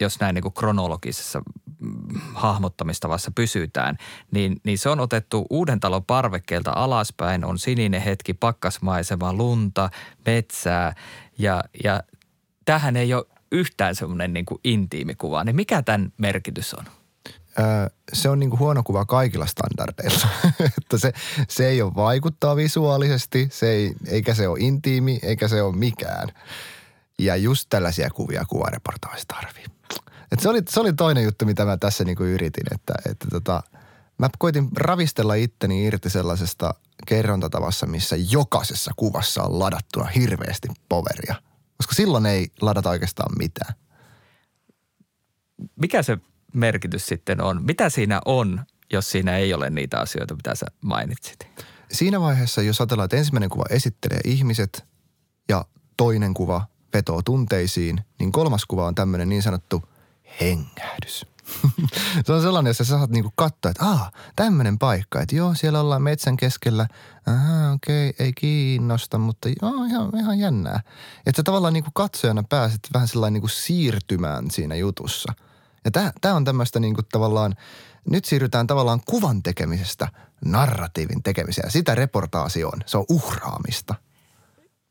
[0.00, 1.42] jos näin niin kuin kronologisessa
[2.34, 3.96] hahmottamistavassa pysytään,
[4.30, 7.44] niin, niin se on otettu uuden talon parvekkeelta alaspäin.
[7.44, 9.90] On sininen hetki, pakkasmaisema, lunta,
[10.26, 10.94] metsää
[11.38, 12.02] ja, ja
[12.64, 15.44] tähän ei ole yhtään semmoinen niin intiimi kuva.
[15.44, 16.84] Niin mikä tämän merkitys on?
[18.12, 20.28] se on niin kuin huono kuva kaikilla standardeilla.
[20.78, 21.12] että se,
[21.48, 26.28] se ei ole vaikuttaa visuaalisesti, se ei, eikä se ole intiimi, eikä se ole mikään.
[27.18, 29.64] Ja just tällaisia kuvia kuvareportaasi tarvii.
[30.32, 33.26] Et se, oli, se oli toinen juttu, mitä mä tässä niin kuin yritin, että, että
[33.30, 33.62] tota,
[34.18, 36.74] mä koitin ravistella itteni irti sellaisesta
[37.06, 41.34] kerrontatavassa, missä jokaisessa kuvassa on ladattuna hirveästi poveria.
[41.76, 43.74] Koska silloin ei ladata oikeastaan mitään.
[45.80, 46.18] Mikä se
[46.54, 47.64] merkitys sitten on?
[47.64, 51.46] Mitä siinä on, jos siinä ei ole niitä asioita, mitä sä mainitsit?
[51.92, 54.84] Siinä vaiheessa, jos ajatellaan, että ensimmäinen kuva esittelee ihmiset
[55.48, 55.64] ja
[55.96, 59.82] toinen kuva vetoo tunteisiin, niin kolmas kuva on tämmöinen niin sanottu
[60.40, 61.26] hengähdys.
[62.26, 65.80] se on sellainen, jossa sä saat niinku katsoa, että aah, tämmöinen paikka, että joo, siellä
[65.80, 66.86] ollaan metsän keskellä.
[67.26, 70.80] Aha, okei, okay, ei kiinnosta, mutta joo, ihan, ihan jännää.
[71.26, 75.32] Että sä tavallaan niinku katsojana pääset vähän sellainen niinku siirtymään siinä jutussa–
[75.84, 75.90] ja
[76.20, 77.54] tämä on tämmöistä niin kuin tavallaan,
[78.10, 80.08] nyt siirrytään tavallaan kuvan tekemisestä
[80.44, 81.70] narratiivin tekemiseen.
[81.70, 82.80] Sitä reportaasi on.
[82.86, 83.94] Se on uhraamista.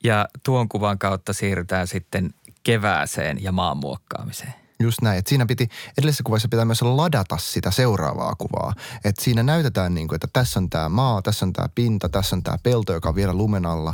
[0.03, 4.53] Ja tuon kuvan kautta siirrytään sitten kevääseen ja maanmuokkaamiseen.
[4.81, 5.19] Just näin.
[5.19, 8.73] Että siinä piti, edellisessä kuvassa pitää myös ladata sitä seuraavaa kuvaa.
[9.03, 12.35] Että siinä näytetään niin kuin, että tässä on tämä maa, tässä on tämä pinta, tässä
[12.35, 13.93] on tämä pelto, joka on vielä lumen alla.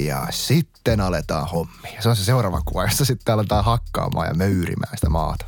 [0.00, 2.02] Ja sitten aletaan hommia.
[2.02, 5.44] Se on se seuraava kuva, jossa sitten aletaan hakkaamaan ja möyrimään sitä maata.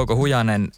[0.00, 0.68] Touko Hujanen,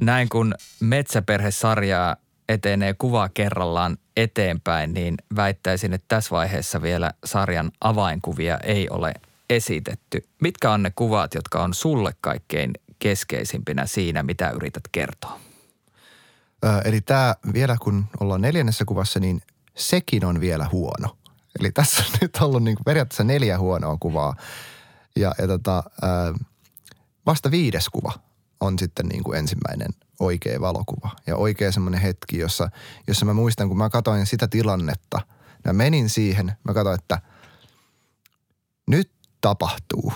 [0.00, 2.16] näin kun Metsäperhe-sarjaa
[2.48, 9.14] etenee kuva kerrallaan eteenpäin, niin väittäisin, että tässä vaiheessa vielä sarjan avainkuvia ei ole
[9.50, 10.28] esitetty.
[10.42, 15.40] Mitkä on ne kuvat, jotka on sulle kaikkein keskeisimpinä siinä, mitä yrität kertoa?
[16.64, 19.42] Ö, eli tämä vielä kun ollaan neljännessä kuvassa, niin
[19.76, 21.16] sekin on vielä huono.
[21.60, 24.36] Eli tässä on nyt ollut niin periaatteessa neljä huonoa kuvaa.
[25.16, 26.44] Ja, ja tota, ö,
[27.26, 28.29] vasta viides kuva
[28.60, 29.88] on sitten niin kuin ensimmäinen
[30.20, 31.10] oikea valokuva.
[31.26, 32.70] Ja oikea semmoinen hetki, jossa,
[33.08, 35.20] jossa mä muistan, kun mä katsoin sitä tilannetta.
[35.64, 37.18] Mä menin siihen, mä katsoin, että
[38.86, 40.12] nyt tapahtuu.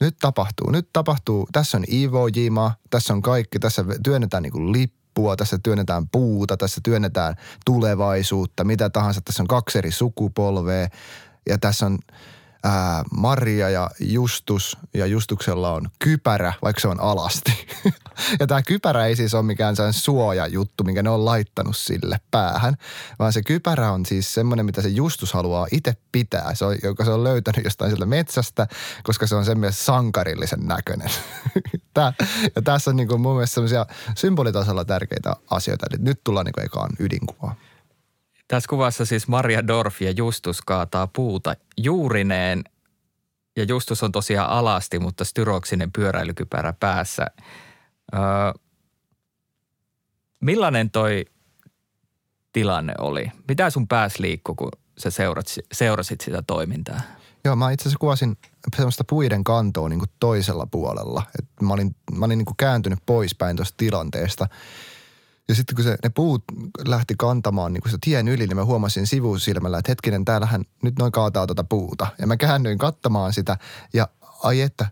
[0.00, 0.70] Nyt tapahtuu.
[0.70, 1.48] Nyt tapahtuu.
[1.52, 3.58] Tässä on Ivo Jima, tässä on kaikki.
[3.58, 7.34] Tässä työnnetään niin kuin lippua, tässä työnnetään puuta, tässä työnnetään
[7.64, 9.20] tulevaisuutta, mitä tahansa.
[9.24, 10.88] Tässä on kaksi eri sukupolvea
[11.48, 11.98] ja tässä on–
[13.16, 17.66] Maria ja Justus, ja Justuksella on kypärä, vaikka se on alasti.
[18.40, 22.74] ja tämä kypärä ei siis ole mikään sellainen suojajuttu, minkä ne on laittanut sille päähän,
[23.18, 27.04] vaan se kypärä on siis semmoinen, mitä se Justus haluaa itse pitää, se on, joka
[27.04, 28.66] se on löytänyt jostain sieltä metsästä,
[29.02, 31.10] koska se on sen mielestä sankarillisen näköinen.
[31.94, 32.12] Tää,
[32.56, 36.54] ja tässä on niin kuin mun mielestä semmoisia symbolitasolla tärkeitä asioita, eli nyt tullaan niin
[36.54, 37.56] kuin ekaan ydinkuvaan.
[38.48, 42.64] Tässä kuvassa siis Maria Dorf ja Justus kaataa puuta juurineen.
[43.56, 47.26] Ja Justus on tosiaan alasti, mutta styroksinen pyöräilykypärä päässä.
[48.14, 48.20] Öö,
[50.40, 51.24] millainen toi
[52.52, 53.32] tilanne oli?
[53.48, 57.00] Mitä sun pääs liikkui, kun sä seurasit, seurasit sitä toimintaa?
[57.44, 58.36] Joo, mä itse asiassa kuvasin
[58.76, 61.22] semmoista puiden kantoa niin kuin toisella puolella.
[61.38, 64.48] Et mä olin, mä olin niin kuin kääntynyt poispäin tuosta tilanteesta.
[65.48, 66.44] Ja sitten kun se, ne puut
[66.86, 70.98] lähti kantamaan niin kun se tien yli, niin mä huomasin sivusilmällä, että hetkinen, täällähän nyt
[70.98, 72.06] noin kaataa tuota puuta.
[72.18, 73.58] Ja mä käännyin katsomaan sitä
[73.92, 74.08] ja
[74.42, 74.86] ai että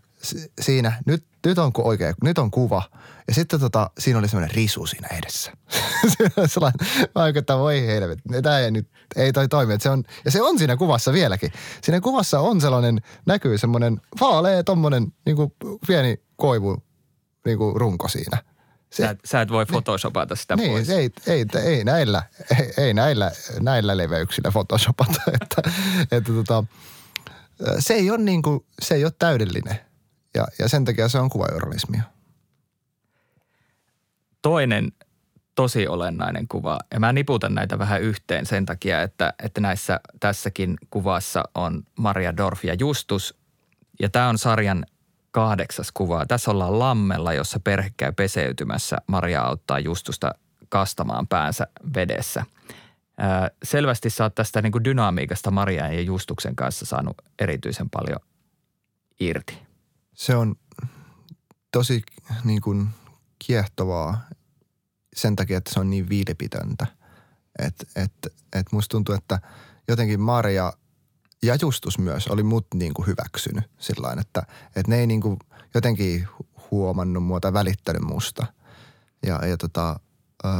[0.61, 2.83] siinä, nyt, nyt on oikein, nyt on kuva.
[3.27, 5.51] Ja sitten tota, siinä oli semmoinen risu siinä edessä.
[6.53, 9.73] sellainen, mä oikein, voi helvet, tämä ei nyt, ei toi toimi.
[9.73, 11.51] Että se on, ja se on siinä kuvassa vieläkin.
[11.81, 15.53] Siinä kuvassa on sellainen, näkyy semmoinen vaalea tommonen niin kuin
[15.87, 16.83] pieni koivu
[17.45, 18.37] niin kuin runko siinä–
[18.95, 20.89] se, sä, sä et voi photoshopata sitä niin, pois.
[20.89, 22.23] Ei, ei, ei, näillä,
[22.59, 25.21] ei, ei näillä, näillä leveyksillä photoshopata.
[25.41, 25.71] Että,
[26.11, 26.63] että tota,
[27.79, 29.79] se, ei ole niin kuin, se ei ole täydellinen
[30.33, 32.01] ja, ja sen takia se on kuvajournalismia.
[34.41, 34.91] toinen
[35.55, 36.79] tosi olennainen kuva.
[36.93, 42.37] Ja mä niputan näitä vähän yhteen sen takia, että, että näissä tässäkin kuvassa on Maria
[42.37, 43.37] Dorf ja Justus.
[43.99, 44.85] Ja tämä on sarjan
[45.35, 46.25] kahdeksas kuva.
[46.25, 48.97] Tässä ollaan lammella, jossa perhe käy peseytymässä.
[49.07, 50.35] Maria auttaa Justusta
[50.69, 52.45] kastamaan päänsä vedessä.
[53.17, 58.19] Ää, selvästi sä oot tästä niin kuin dynamiikasta Marian ja Justuksen kanssa saanut erityisen paljon
[59.19, 59.57] irti.
[60.13, 60.55] Se on
[61.71, 62.01] tosi
[62.43, 62.87] niin kuin
[63.39, 64.21] kiehtovaa
[65.15, 66.87] sen takia, että se on niin vilpitöntä.
[67.59, 69.39] Että et, et musta tuntuu, että
[69.87, 70.73] jotenkin Maria
[71.43, 74.43] ja Justus myös oli mut niin kuin hyväksynyt sillä että,
[74.75, 75.39] että ne ei niin kuin
[75.73, 76.27] jotenkin
[76.71, 78.45] huomannut mua tai välittänyt musta.
[79.25, 79.99] Ja, ja tota,
[80.45, 80.51] öö,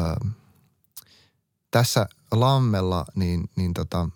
[1.72, 4.10] tässä lammella, niin, niin tota,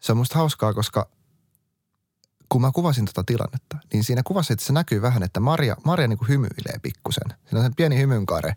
[0.00, 1.08] se on musta hauskaa, koska
[2.48, 6.08] kun mä kuvasin tota tilannetta, niin siinä kuvassa että se näkyy vähän, että Maria, Maria
[6.08, 7.28] niin kuin hymyilee pikkusen.
[7.28, 8.54] Siinä on se pieni hymynkare,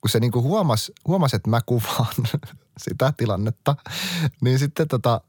[0.00, 2.14] kun se niin kuin huomasi, huomasi, että mä kuvaan
[2.84, 3.76] sitä tilannetta,
[4.40, 5.20] niin sitten tota,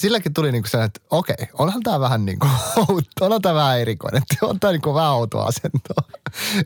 [0.00, 2.46] silläkin tuli niinku se, että okei, onhan tämä vähän niinku,
[3.20, 5.94] onhan tämä vähän erikoinen, on tämä niinku vähän outo asento.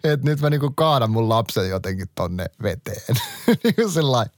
[0.04, 3.16] että nyt mä niinku kaadan mun lapsen jotenkin tonne veteen.
[3.64, 4.34] niinku sellainen.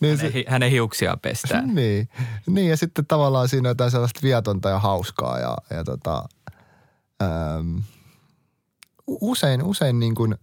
[0.00, 1.74] Niin hänen, se, hänen hiuksia pestään.
[1.74, 2.08] niin,
[2.46, 6.28] niin, ja sitten tavallaan siinä on jotain sellaista vietonta ja hauskaa ja, ja tota,
[7.22, 7.82] äm,
[9.06, 10.36] usein, usein niin kuin,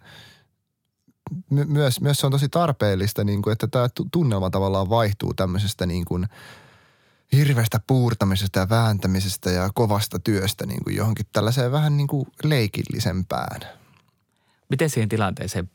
[1.49, 5.85] my, myös, myös se on tosi tarpeellista, niin kuin, että tämä tunnelma tavallaan vaihtuu tämmöisestä
[5.85, 6.27] niin kuin–
[7.31, 13.61] hirveästä puurtamisesta ja vääntämisestä ja kovasta työstä niin kuin johonkin tällaiseen vähän niin kuin leikillisempään.
[14.69, 15.69] Miten siihen tilanteeseen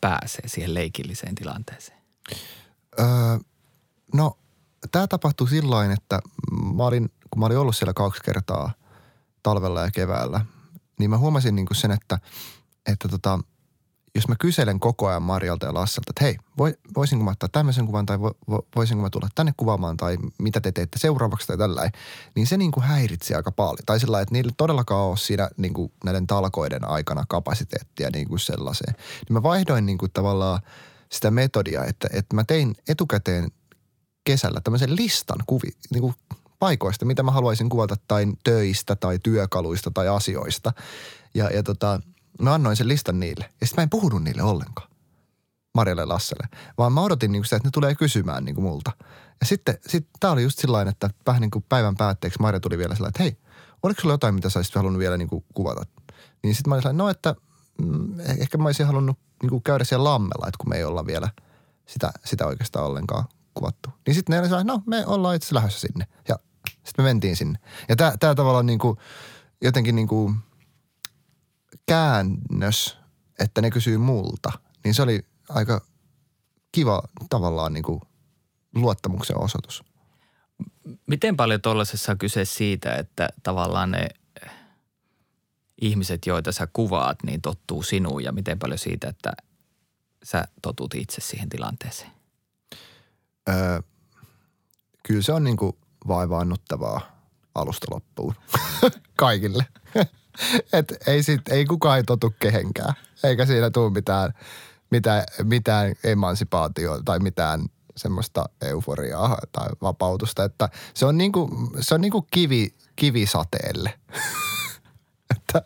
[0.00, 1.98] pääsee, siihen leikilliseen tilanteeseen?
[3.00, 3.06] Öö,
[4.14, 4.38] no,
[4.90, 6.20] tämä tapahtui silloin, että
[6.74, 8.72] mä olin, kun mä olin ollut siellä kaksi kertaa
[9.42, 10.46] talvella ja keväällä,
[10.98, 12.18] niin mä huomasin niin kuin sen, että,
[12.86, 13.38] että tota–
[14.14, 16.36] jos mä kyselen koko ajan Marjalta ja Lasselta, että hei,
[16.96, 20.60] voisinko mä ottaa tämmöisen kuvan tai vo, vo, voisinko mä tulla tänne kuvaamaan tai mitä
[20.60, 21.90] te teette seuraavaksi tai tällä
[22.34, 23.78] niin se niin kuin häiritsi aika paljon.
[23.86, 28.40] Tai sillä että niillä todellakaan ole siinä niin kuin näiden talkoiden aikana kapasiteettia niin kuin
[28.40, 28.94] sellaiseen.
[28.96, 30.60] Niin mä vaihdoin niin kuin tavallaan
[31.08, 33.50] sitä metodia, että, että mä tein etukäteen
[34.24, 36.14] kesällä tämmöisen listan kuvi, niin kuin
[36.58, 40.72] paikoista, mitä mä haluaisin kuvata tai töistä tai työkaluista tai asioista.
[41.34, 42.00] Ja, ja tota,
[42.40, 43.44] mä annoin sen listan niille.
[43.60, 44.88] Ja sitten mä en puhunut niille ollenkaan.
[45.74, 46.48] Marjalle Lasselle.
[46.78, 48.92] Vaan mä odotin niin sitä, että ne tulee kysymään niin multa.
[49.40, 52.78] Ja sitten sit, tää oli just sillä että vähän niin kuin päivän päätteeksi Marja tuli
[52.78, 53.36] vielä sillä että hei,
[53.82, 55.86] oliko sulla jotain, mitä sä olisit halunnut vielä niin kuin kuvata?
[56.42, 57.34] Niin sitten mä olin no että
[57.82, 61.06] mm, ehkä mä olisin halunnut niin kuin käydä siellä lammella, että kun me ei olla
[61.06, 61.28] vielä
[61.86, 63.90] sitä, sitä oikeastaan ollenkaan kuvattu.
[64.06, 66.06] Niin sitten ne oli sellainen, no me ollaan itse lähdössä sinne.
[66.28, 67.58] Ja sitten me mentiin sinne.
[67.88, 68.98] Ja tämä tavallaan niin kuin,
[69.62, 70.36] jotenkin niin kuin–
[71.86, 72.98] käännös,
[73.38, 74.52] että ne kysyy multa,
[74.84, 75.80] niin se oli aika
[76.72, 78.00] kiva tavallaan niin kuin
[78.74, 79.84] luottamuksen osoitus.
[81.06, 84.08] Miten paljon tuollaisessa on kyse siitä, että tavallaan ne
[85.80, 89.32] ihmiset, joita sä kuvaat, niin tottuu sinuun ja miten paljon siitä, että
[90.24, 92.10] sä totut itse siihen tilanteeseen?
[93.48, 93.80] Öö,
[95.02, 95.76] kyllä se on niin kuin
[96.08, 97.00] vaivaannuttavaa
[97.54, 98.34] alusta loppuun
[99.16, 99.66] kaikille.
[100.72, 104.32] Et ei, sit, ei kukaan totu kehenkään, eikä siinä tule mitään,
[104.90, 107.60] mitään, mitään emansipaatioa tai mitään
[107.96, 113.94] semmoista euforiaa tai vapautusta, että se on niinku, se on niinku kivi, kivisateelle.
[115.36, 115.62] että,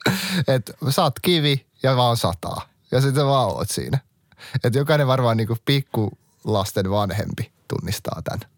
[0.48, 3.98] et saat kivi ja vaan sataa ja sitten vaan oot siinä.
[4.64, 8.55] Että jokainen varmaan niinku pikkulasten vanhempi tunnistaa tämän.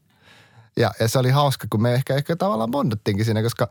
[0.79, 3.69] Ja, ja se oli hauska, kun me ehkä, ehkä tavallaan bondottiinkin siinä, koska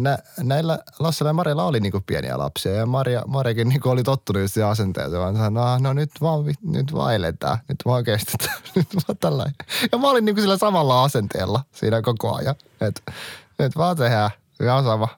[0.00, 2.72] nä, näillä Lassella ja Marilla oli niinku pieniä lapsia.
[2.72, 6.92] Ja Maria, Mariakin niinku oli tottunut siihen asenteeseen, vaan sanoi, no, no nyt vaan, nyt
[6.92, 9.54] vaan eletään, nyt vaan kestetään, nyt vaan tällainen.
[9.92, 13.12] Ja mä olin niinku sillä samalla asenteella siinä koko ajan, että
[13.58, 14.30] nyt vaan tehdään,
[14.62, 15.08] ihan sama.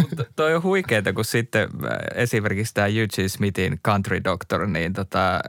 [0.00, 1.68] Mutta toi on huikeeta, kun sitten
[2.14, 5.40] esimerkiksi tämä Eugene Smithin Country Doctor, niin tota,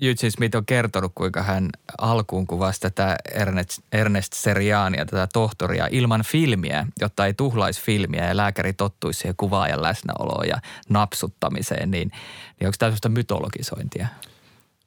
[0.00, 6.22] Eugene Smith on kertonut, kuinka hän alkuun kuvasi tätä Ernest, Ernest Seriania, tätä tohtoria, ilman
[6.22, 10.56] filmiä, jotta ei tuhlaisi filmiä ja lääkäri tottuisi siihen kuvaajan läsnäoloon ja
[10.88, 12.10] napsuttamiseen, niin,
[12.60, 14.06] niin onko tämä mytologisointia?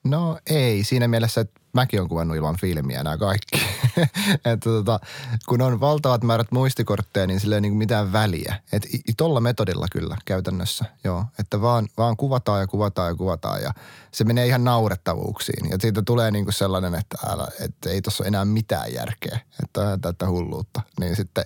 [0.04, 3.62] No ei, siinä mielessä, että mäkin olen kuvannut ilman filmiä nämä kaikki.
[4.46, 5.00] että tota,
[5.48, 8.56] kun on valtavat määrät muistikortteja, niin sillä ei niin mitään väliä.
[8.74, 11.26] Että tuolla metodilla kyllä käytännössä, joo.
[11.40, 13.74] Että vaan, vaan kuvataan ja kuvataan ja kuvataan ja
[14.12, 15.70] se menee ihan naurettavuuksiin.
[15.70, 19.82] Ja siitä tulee niin kuin sellainen, että, älä, että ei tuossa enää mitään järkeä, että
[19.82, 20.82] on täyttä hulluutta.
[21.00, 21.46] Niin sitten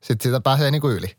[0.00, 1.16] sit siitä pääsee niin kuin yli.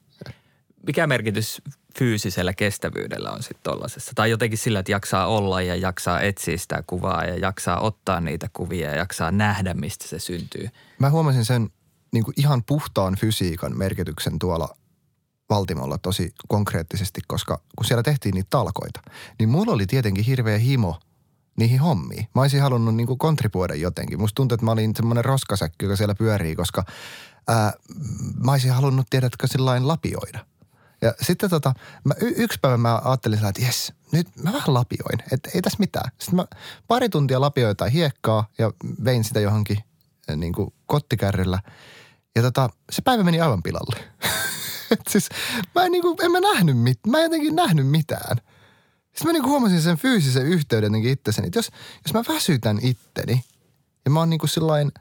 [0.88, 1.62] Mikä merkitys
[2.00, 4.12] fyysisellä kestävyydellä on sitten tollasessa?
[4.16, 8.50] Tai jotenkin sillä, että jaksaa olla ja jaksaa etsiä sitä kuvaa ja jaksaa ottaa niitä
[8.54, 10.70] kuvia ja jaksaa nähdä, mistä se syntyy.
[11.00, 11.70] Mä huomasin sen
[12.14, 14.76] niin kuin ihan puhtaan fysiikan merkityksen tuolla
[15.50, 19.02] Valtimolla tosi konkreettisesti, koska kun siellä tehtiin niitä talkoita,
[19.40, 21.00] niin mulla oli tietenkin hirveä himo
[21.58, 22.28] niihin hommiin.
[22.36, 24.20] Mä olisin halunnut niin kuin kontribuoida jotenkin.
[24.20, 26.86] Musta tuntuu, että mä olin semmoinen roskasäkki, joka siellä pyörii, koska
[27.48, 27.74] ää,
[28.44, 30.46] mä olisin halunnut, tiedätkö, sillä lapioida.
[31.04, 34.74] Ja sitten tota, mä, y- yksi päivä mä ajattelin sillä, että jes, nyt mä vähän
[34.74, 36.12] lapioin, että ei tässä mitään.
[36.20, 36.46] Sitten mä
[36.88, 38.72] pari tuntia lapioin hiekkaa ja
[39.06, 39.78] vein sitä johonkin
[40.36, 41.60] niin kuin kottikärryllä.
[42.36, 44.04] Ja tota, se päivä meni aivan pilalle.
[45.12, 45.30] siis
[45.76, 48.38] mä en, niin kuin, en mä nähnyt mit, mä en jotenkin nähnyt mitään.
[49.04, 51.72] Sitten mä niin huomasin sen fyysisen yhteyden jotenkin itsessäni, että jos,
[52.06, 53.44] jos mä väsytän itteni
[54.06, 54.92] ja mä oon niin kuin sillain,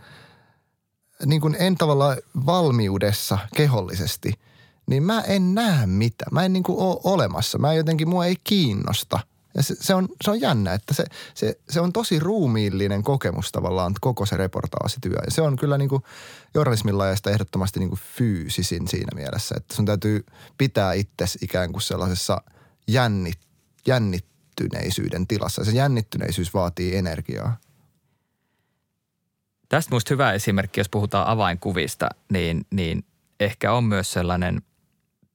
[1.27, 4.33] niin kuin en tavallaan valmiudessa kehollisesti,
[4.87, 6.29] niin mä en näe mitään.
[6.33, 7.59] Mä en niin kuin ole olemassa.
[7.59, 9.19] Mä jotenkin, mua ei kiinnosta–
[9.55, 13.53] ja se, se, on, se on jännä, että se, se, se on tosi ruumiillinen kokemus
[13.53, 15.17] tavallaan koko se reportaasityö.
[15.25, 16.03] Ja se on kyllä niin kuin
[16.55, 20.27] journalismilla ja sitä ehdottomasti niin kuin fyysisin siinä mielessä, että sun täytyy
[20.59, 22.43] pitää itsesi ikään kuin sellaisessa
[22.89, 23.39] jännit,
[23.87, 25.61] jännittyneisyyden tilassa.
[25.61, 27.57] Ja se jännittyneisyys vaatii energiaa.
[29.69, 33.05] Tästä musta hyvä esimerkki, jos puhutaan avainkuvista, niin, niin
[33.41, 34.63] ehkä on myös sellainen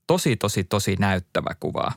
[0.08, 1.92] tosi, tosi, tosi näyttävä kuva.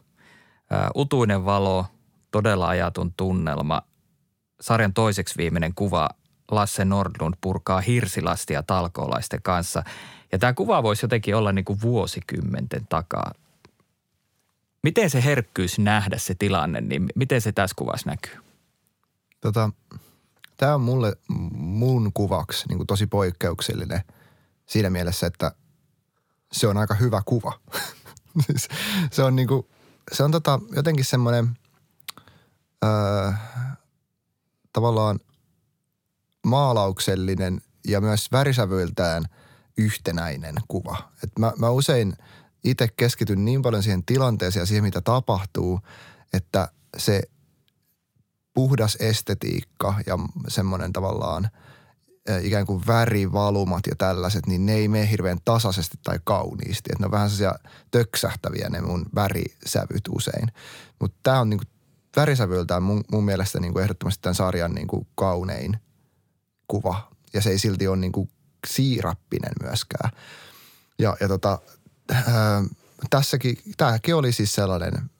[0.94, 1.86] utuinen valo–
[2.30, 3.82] todella ajatun tunnelma.
[4.60, 6.08] Sarjan toiseksi viimeinen kuva
[6.50, 9.82] Lasse Nordlund purkaa hirsilastia talkoolaisten kanssa.
[10.32, 13.32] Ja tämä kuva voisi jotenkin olla niin kuin vuosikymmenten takaa.
[14.82, 18.36] Miten se herkkyys nähdä se tilanne, niin miten se tässä kuvassa näkyy?
[19.40, 19.70] Tota,
[20.56, 21.16] tämä on mulle
[21.52, 24.00] mun kuvaksi niin kuin tosi poikkeuksellinen
[24.66, 25.52] siinä mielessä, että
[26.52, 27.60] se on aika hyvä kuva.
[28.46, 28.68] Siis
[29.10, 29.66] se on, niin kuin,
[30.12, 31.48] se on tota, jotenkin semmoinen–
[32.84, 33.32] öö,
[34.72, 35.20] tavallaan
[36.46, 39.24] maalauksellinen ja myös värisävyiltään
[39.76, 41.10] yhtenäinen kuva.
[41.24, 42.16] Et mä, mä usein
[42.64, 45.80] itse keskityn niin paljon siihen tilanteeseen ja siihen, mitä tapahtuu,
[46.32, 47.22] että se
[48.54, 51.50] puhdas estetiikka ja semmoinen tavallaan
[52.42, 56.90] ikään kuin värivalumat ja tällaiset, niin ne ei mene hirveän tasaisesti tai kauniisti.
[56.92, 60.48] Että ne on vähän sellaisia töksähtäviä ne mun värisävyt usein.
[61.00, 61.64] Mutta tämä on niinku
[62.16, 65.78] värisävyltään mun, mun mielestä niin kuin ehdottomasti tämän sarjan niin kuin kaunein
[66.68, 67.10] kuva.
[67.32, 68.30] Ja se ei silti ole niin kuin
[68.66, 70.10] siirappinen myöskään.
[70.98, 71.58] Ja, ja tota,
[72.12, 72.64] ää,
[73.10, 75.10] tässäkin, tämäkin oli siis sellainen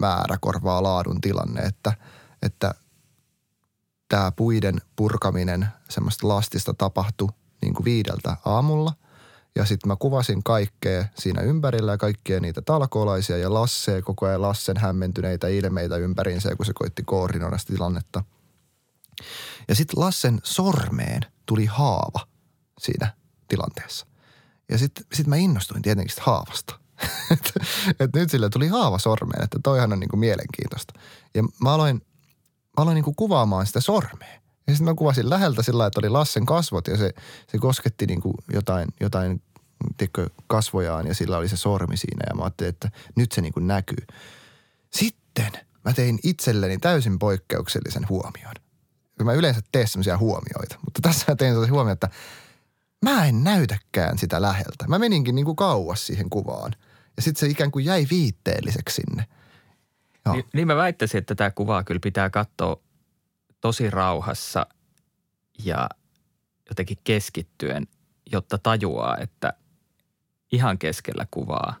[0.00, 1.92] määrä korvaa laadun tilanne, että,
[2.42, 2.74] että
[4.08, 7.28] tämä puiden purkaminen semmoista lastista tapahtui
[7.62, 8.92] niin kuin viideltä aamulla–
[9.56, 14.42] ja sitten mä kuvasin kaikkea siinä ympärillä ja kaikkia niitä talkoolaisia ja Lasse koko ajan
[14.42, 18.24] Lassen hämmentyneitä ilmeitä ympäriinsä, kun se koitti koordinoida sitä tilannetta.
[19.68, 22.26] Ja sitten Lassen sormeen tuli haava
[22.78, 23.12] siinä
[23.48, 24.06] tilanteessa.
[24.68, 26.78] Ja sitten sit mä innostuin tietenkin sitä haavasta.
[27.30, 27.52] että
[28.00, 31.00] et nyt sille tuli haava sormeen, että toihan on niinku mielenkiintoista.
[31.34, 32.06] Ja mä aloin,
[32.76, 34.40] mä aloin niinku kuvaamaan sitä sormea.
[34.66, 37.14] Ja sitten mä kuvasin läheltä sillä että oli Lassen kasvot ja se,
[37.52, 39.42] se kosketti niin kuin jotain, jotain
[39.96, 42.24] tiedätkö, kasvojaan ja sillä oli se sormi siinä.
[42.30, 44.06] Ja mä ajattelin, että nyt se niin kuin näkyy.
[44.90, 45.52] Sitten
[45.84, 48.54] mä tein itselleni täysin poikkeuksellisen huomion.
[49.22, 52.10] Mä yleensä teen semmoisia huomioita, mutta tässä mä tein sellaisen huomioon, että
[53.02, 54.88] mä en näytäkään sitä läheltä.
[54.88, 56.72] Mä meninkin niin kuin kauas siihen kuvaan.
[57.16, 59.26] Ja sitten se ikään kuin jäi viitteelliseksi sinne.
[60.32, 62.80] Niin, niin mä väittäisin, että tämä kuvaa kyllä pitää katsoa
[63.60, 64.66] tosi rauhassa
[65.64, 65.88] ja
[66.70, 67.86] jotenkin keskittyen,
[68.32, 69.52] jotta tajuaa, että
[70.52, 71.74] ihan keskellä kuvaa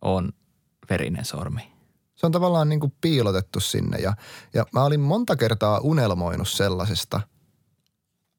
[0.00, 0.32] on
[0.90, 1.72] verinen sormi.
[2.14, 4.14] Se on tavallaan niin kuin piilotettu sinne ja,
[4.54, 7.20] ja mä olin monta kertaa unelmoinut sellaisesta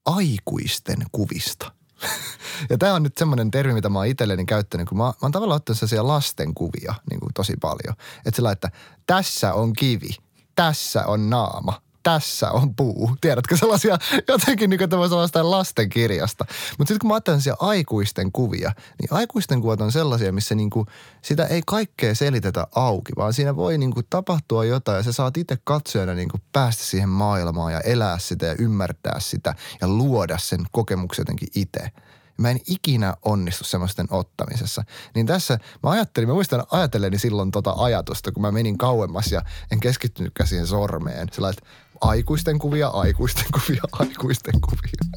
[0.05, 1.71] aikuisten kuvista.
[2.69, 5.31] ja tämä on nyt semmoinen termi, mitä mä oon itselleni käyttänyt, kun mä, mä oon
[5.31, 7.95] tavallaan ottanut sellaisia lasten kuvia niin kuin tosi paljon.
[8.25, 8.71] Että sillä, että
[9.07, 10.09] tässä on kivi,
[10.55, 13.17] tässä on naama, tässä on puu.
[13.21, 13.97] Tiedätkö sellaisia
[14.27, 16.45] jotenkin niin kuin sellaista lastenkirjasta.
[16.77, 20.69] Mutta sitten kun mä ajattelen sellaisia aikuisten kuvia, niin aikuisten kuvat on sellaisia, missä niin
[20.69, 20.87] kuin
[21.21, 25.37] sitä ei kaikkea selitetä auki, vaan siinä voi niin kuin tapahtua jotain ja sä saat
[25.37, 30.37] itse katsojana niin kuin päästä siihen maailmaan ja elää sitä ja ymmärtää sitä ja luoda
[30.37, 31.91] sen kokemuksen jotenkin itse
[32.37, 34.83] mä en ikinä onnistu semmoisten ottamisessa.
[35.15, 39.41] Niin tässä mä ajattelin, mä muistan ajatelleni silloin tota ajatusta, kun mä menin kauemmas ja
[39.71, 41.27] en keskittynytkään siihen sormeen.
[41.31, 41.65] Sillä että
[42.01, 45.13] aikuisten kuvia, aikuisten kuvia, aikuisten kuvia.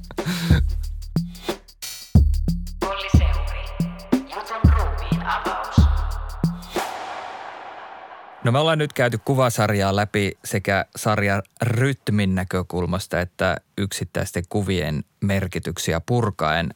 [8.44, 16.00] No me ollaan nyt käyty kuvasarjaa läpi sekä sarjan rytmin näkökulmasta että yksittäisten kuvien merkityksiä
[16.00, 16.74] purkaen.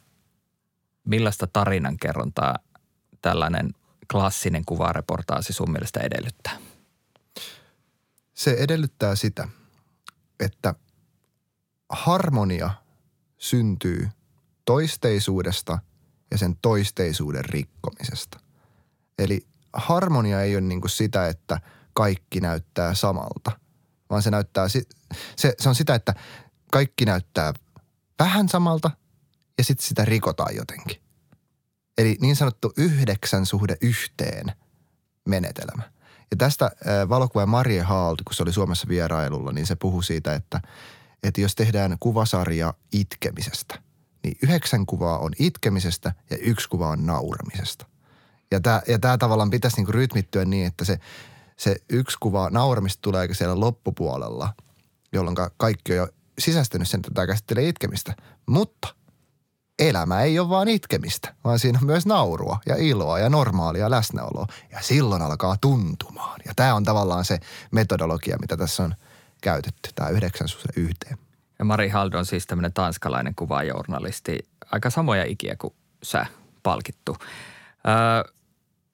[1.07, 2.55] Millaista tarinankerrontaa
[3.21, 3.69] tällainen
[4.11, 6.57] klassinen kuvareportaasi sun mielestä edellyttää?
[8.33, 9.47] Se edellyttää sitä,
[10.41, 10.75] että
[11.89, 12.69] harmonia
[13.37, 14.09] syntyy
[14.65, 15.79] toisteisuudesta
[16.31, 18.39] ja sen toisteisuuden rikkomisesta.
[19.19, 21.61] Eli harmonia ei ole niin kuin sitä, että
[21.93, 23.51] kaikki näyttää samalta,
[24.09, 24.81] vaan se näyttää, se,
[25.59, 26.13] se on sitä, että
[26.71, 27.53] kaikki näyttää
[28.19, 28.91] vähän samalta
[29.57, 31.01] ja sitten sitä rikotaan jotenkin.
[31.97, 34.51] Eli niin sanottu yhdeksän suhde yhteen
[35.27, 35.91] menetelmä.
[36.31, 36.71] Ja tästä
[37.09, 40.61] valokuva Marie Haald, kun se oli Suomessa vierailulla, niin se puhui siitä, että,
[41.23, 43.81] että jos tehdään kuvasarja itkemisestä,
[44.23, 47.85] niin yhdeksän kuvaa on itkemisestä ja yksi kuva on nauramisesta.
[48.51, 50.99] Ja tämä, ja tämä tavallaan pitäisi niinku rytmittyä niin, että se,
[51.57, 54.53] se yksi kuva nauramista tulee siellä loppupuolella,
[55.13, 56.07] jolloin kaikki on jo
[56.39, 58.15] sisäistänyt sen, että tämä käsittelee itkemistä.
[58.45, 58.95] Mutta
[59.81, 64.47] elämä ei ole vaan itkemistä, vaan siinä on myös naurua ja iloa ja normaalia läsnäoloa.
[64.71, 66.39] Ja silloin alkaa tuntumaan.
[66.45, 67.39] Ja tämä on tavallaan se
[67.71, 68.95] metodologia, mitä tässä on
[69.41, 71.17] käytetty, tämä yhdeksän yhteen.
[71.59, 74.39] Ja Mari Haldo on siis tämmöinen tanskalainen kuvajournalisti,
[74.71, 75.73] aika samoja ikiä kuin
[76.03, 76.25] sä
[76.63, 77.17] palkittu.
[77.87, 78.33] Öö,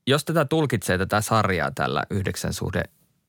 [0.07, 2.83] jos tätä tulkitsee tätä sarjaa tällä yhdeksän suhde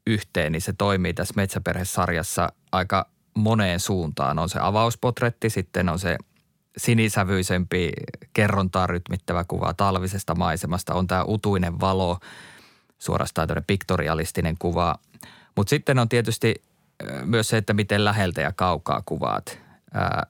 [0.06, 4.38] yhteen, niin se toimii tässä Metsäperhe-sarjassa aika moneen suuntaan.
[4.38, 6.16] On se avauspotretti, sitten on se
[6.78, 7.90] sinisävyisempi
[8.34, 10.94] kerrontaa rytmittävä kuva talvisesta maisemasta.
[10.94, 12.18] On tämä utuinen valo,
[12.98, 14.98] suorastaan tämmöinen piktorialistinen kuva.
[15.56, 16.62] Mutta sitten on tietysti
[17.24, 19.58] myös se, että miten läheltä ja kaukaa kuvaat.
[19.94, 20.26] Ää,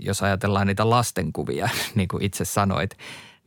[0.00, 2.98] jos ajatellaan niitä lastenkuvia, niin kuin itse sanoit,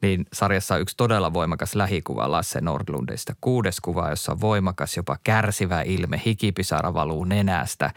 [0.01, 3.35] niin sarjassa on yksi todella voimakas lähikuva Lasse Nordlundista.
[3.41, 7.91] Kuudes kuva, jossa on voimakas, jopa kärsivä ilme, hikipisara valuu nenästä.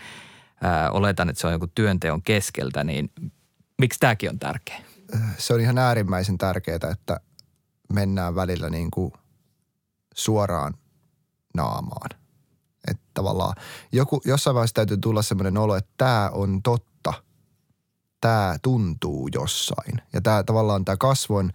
[0.62, 3.11] Ää, oletan, että se on joku työnteon keskeltä, niin
[3.79, 4.81] miksi tämäkin on tärkeä?
[5.39, 7.20] Se on ihan äärimmäisen tärkeää, että
[7.93, 9.12] mennään välillä niin kuin
[10.14, 10.74] suoraan
[11.55, 12.11] naamaan.
[12.89, 13.55] Että tavallaan
[13.93, 16.89] joku, jossain vaiheessa täytyy tulla semmoinen olo, että tämä on totta.
[18.20, 20.03] Tämä tuntuu jossain.
[20.12, 21.51] Ja tämä tavallaan tämä kasvon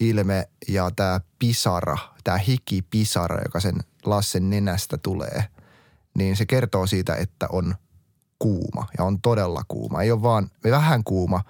[0.00, 3.74] ilme ja tämä pisara, tämä hikipisara, joka sen
[4.04, 5.44] Lassen nenästä tulee,
[6.18, 7.74] niin se kertoo siitä, että on
[8.38, 10.02] kuuma ja on todella kuuma.
[10.02, 11.44] Ei ole vaan vähän kuuma,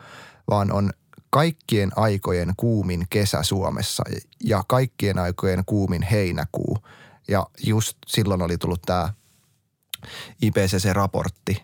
[0.51, 0.93] vaan on
[1.31, 4.05] kaikkien aikojen kuumin kesä Suomessa
[4.45, 6.79] ja kaikkien aikojen kuumin heinäkuu.
[7.29, 9.13] Ja just silloin oli tullut tämä
[10.43, 11.63] IPCC-raportti,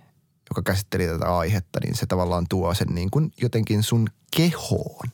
[0.50, 5.08] joka käsitteli tätä aihetta, niin se tavallaan tuo sen niin kuin jotenkin sun kehoon.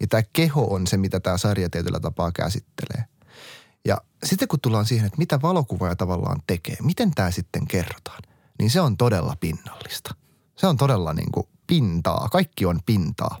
[0.00, 3.04] Ja tämä keho on se, mitä tämä sarja tietyllä tapaa käsittelee.
[3.84, 8.22] Ja sitten kun tullaan siihen, että mitä valokuvaaja tavallaan tekee, miten tämä sitten kerrotaan,
[8.62, 10.14] niin se on todella pinnallista.
[10.56, 12.28] Se on todella niin kuin pintaa.
[12.32, 13.38] Kaikki on pintaa.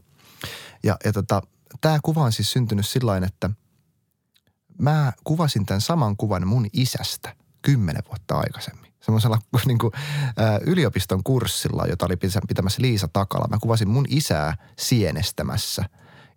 [0.82, 1.42] Ja, ja tota,
[1.80, 3.50] tämä kuva on siis syntynyt sillä että
[4.78, 9.92] mä kuvasin tämän saman kuvan mun isästä kymmenen vuotta aikaisemmin semmoisella niin kuin,
[10.38, 12.16] ä, yliopiston kurssilla, jota oli
[12.48, 13.48] pitämässä Liisa Takala.
[13.50, 15.84] Mä kuvasin mun isää sienestämässä.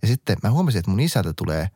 [0.01, 1.69] Ja sitten mä huomasin, että mun isältä tulee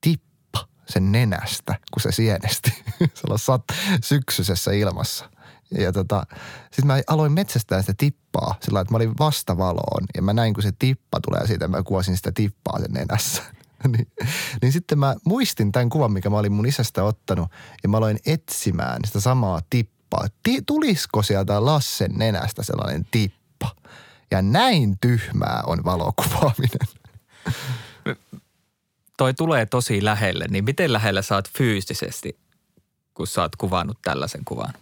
[0.00, 2.84] tippa sen nenästä, kun se sienesti
[3.36, 3.64] sat
[4.04, 5.30] syksyisessä ilmassa.
[5.78, 6.26] Ja tota,
[6.62, 10.62] sitten mä aloin metsästää sitä tippaa sillä että mä olin vastavaloon ja mä näin, kun
[10.62, 13.42] se tippa tulee siitä, mä kuvasin sitä tippaa sen nenässä.
[13.96, 14.08] niin,
[14.62, 17.48] niin sitten mä muistin tämän kuvan, mikä mä olin mun isästä ottanut
[17.82, 20.26] ja mä aloin etsimään sitä samaa tippaa.
[20.42, 23.76] Ti- tulisiko sieltä Lassen nenästä sellainen tippa?
[24.30, 26.88] Ja näin tyhmää on valokuvaaminen.
[29.16, 32.38] Toi tulee tosi lähelle, niin miten lähellä saat fyysisesti,
[33.14, 34.74] kun oot kuvannut tällaisen kuvan?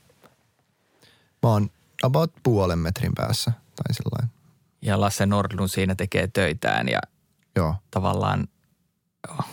[1.43, 1.71] Mä oon
[2.03, 4.31] about puolen metrin päässä tai sellainen.
[4.83, 7.01] Ja Lasse Nordlund siinä tekee töitään ja
[7.57, 7.75] Joo.
[7.91, 8.49] tavallaan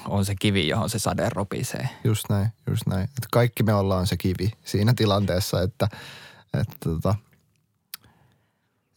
[0.08, 1.90] on se kivi, johon se sade ropisee.
[2.04, 3.04] Just näin, just näin.
[3.04, 5.88] Että kaikki me ollaan se kivi siinä tilanteessa, että,
[6.54, 7.16] että tota,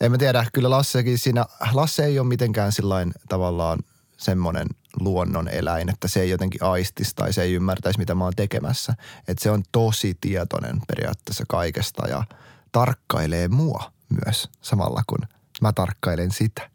[0.01, 3.78] en mä tiedä, kyllä Lassekin siinä, Lasse ei ole mitenkään sillain tavallaan
[4.16, 4.66] semmoinen
[5.01, 8.95] luonnon eläin, että se ei jotenkin aistisi tai se ei ymmärtäisi, mitä mä oon tekemässä.
[9.28, 12.24] Että se on tosi tietoinen periaatteessa kaikesta ja
[12.72, 13.92] tarkkailee mua
[14.24, 15.18] myös samalla kun
[15.60, 16.70] mä tarkkailen sitä.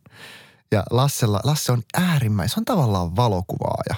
[0.72, 3.96] Ja Lassella, Lasse on äärimmäisen, se on tavallaan valokuvaaja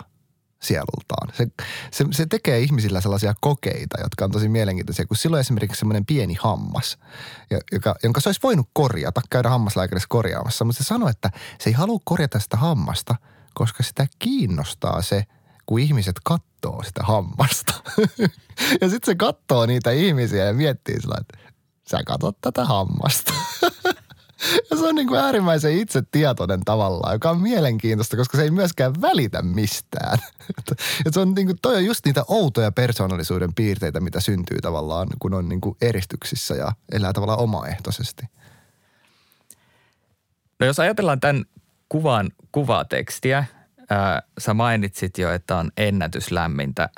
[0.65, 1.29] sielultaan.
[1.33, 1.47] Se,
[1.91, 6.35] se, se tekee ihmisillä sellaisia kokeita, jotka on tosi mielenkiintoisia, kun silloin esimerkiksi semmoinen pieni
[6.39, 6.97] hammas,
[7.71, 11.73] joka, jonka se olisi voinut korjata, käydä hammaslääkärissä korjaamassa, mutta se sanoi, että se ei
[11.73, 13.15] halua korjata sitä hammasta,
[13.53, 15.23] koska sitä kiinnostaa se,
[15.65, 17.73] kun ihmiset kattoo sitä hammasta.
[18.81, 21.54] ja sitten se kattoo niitä ihmisiä ja miettii sillä, että
[21.89, 23.33] sä katot tätä hammasta.
[24.69, 29.01] ja se on niin kuin äärimmäisen itsetietoinen tavallaan, joka on mielenkiintoista, koska se ei myöskään
[29.01, 30.17] välitä mistään.
[31.05, 35.07] ja se on niin kuin, toi on just niitä outoja persoonallisuuden piirteitä, mitä syntyy tavallaan,
[35.19, 38.23] kun on niin kuin eristyksissä ja elää tavallaan omaehtoisesti.
[40.59, 41.45] No jos ajatellaan tämän
[41.89, 43.45] kuvan kuvatekstiä,
[43.89, 46.89] ää, sä mainitsit jo, että on ennätyslämmintä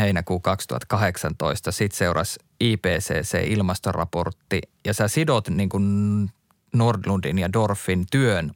[0.00, 1.72] heinäkuu 2018.
[1.72, 6.28] Sitten seurasi IPCC-ilmastoraportti ja sä sidot niin kuin
[6.72, 8.52] Nordlundin ja Dorfin työn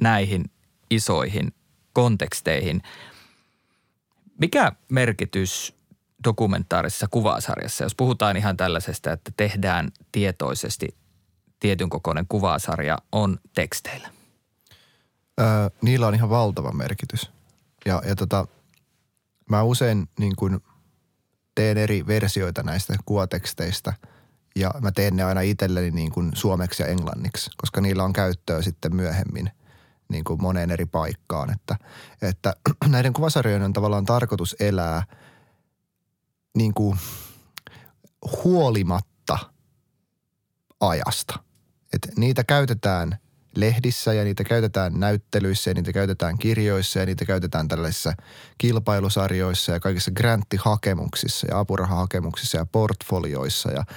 [0.00, 0.44] näihin
[0.90, 1.54] isoihin
[1.92, 2.82] konteksteihin.
[4.40, 5.74] Mikä merkitys
[6.24, 10.88] dokumentaarisessa kuvasarjassa, jos puhutaan ihan tällaisesta, että tehdään tietoisesti
[11.60, 14.08] tietyn kokoinen kuvasarja, on teksteillä?
[15.40, 15.46] Öö,
[15.82, 17.30] niillä on ihan valtava merkitys.
[17.84, 18.46] Ja, ja tota,
[19.50, 20.60] mä usein niin kuin
[21.54, 23.92] teen eri versioita näistä kuvateksteistä–
[24.58, 28.62] ja mä teen ne aina itselleni niin kuin suomeksi ja englanniksi, koska niillä on käyttöä
[28.62, 29.50] sitten myöhemmin
[30.08, 31.50] niin kuin moneen eri paikkaan.
[31.50, 31.76] Että,
[32.22, 32.54] että
[32.86, 35.02] näiden kuvasarjojen on tavallaan tarkoitus elää
[36.56, 36.98] niin kuin
[38.44, 39.38] huolimatta
[40.80, 41.38] ajasta.
[41.92, 43.18] Et niitä käytetään
[43.60, 48.12] lehdissä ja niitä käytetään näyttelyissä ja niitä käytetään kirjoissa ja niitä käytetään tällaisissa
[48.58, 53.84] kilpailusarjoissa ja kaikissa granttihakemuksissa ja apurahahakemuksissa ja portfolioissa ja–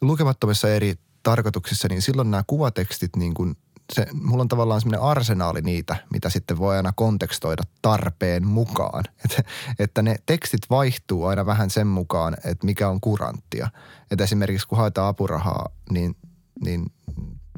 [0.00, 3.56] lukemattomissa eri tarkoituksissa, niin silloin nämä kuvatekstit niin kuin
[3.92, 9.04] se, mulla on tavallaan semmoinen arsenaali niitä, mitä sitten voi aina kontekstoida tarpeen mukaan.
[9.24, 9.46] Et,
[9.78, 13.70] että ne tekstit vaihtuu aina vähän sen mukaan, että mikä on kuranttia.
[14.10, 16.16] Että esimerkiksi kun haetaan apurahaa, niin,
[16.64, 16.86] niin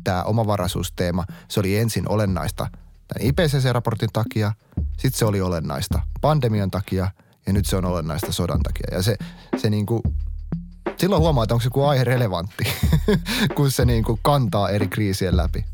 [0.09, 2.67] tämä omavaraisuusteema, se oli ensin olennaista
[3.09, 7.11] tämän IPCC-raportin takia, sitten se oli olennaista pandemian takia
[7.47, 8.87] ja nyt se on olennaista sodan takia.
[8.93, 9.17] Ja se,
[9.57, 10.03] se niin kuin
[10.97, 12.65] silloin huomaa, että onko joku aihe relevantti,
[13.57, 15.65] kun se niin kuin kantaa eri kriisien läpi.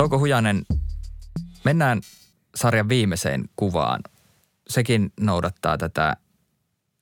[0.00, 0.66] Touko Hujanen,
[1.64, 2.00] mennään
[2.54, 4.00] sarjan viimeiseen kuvaan.
[4.68, 6.16] Sekin noudattaa tätä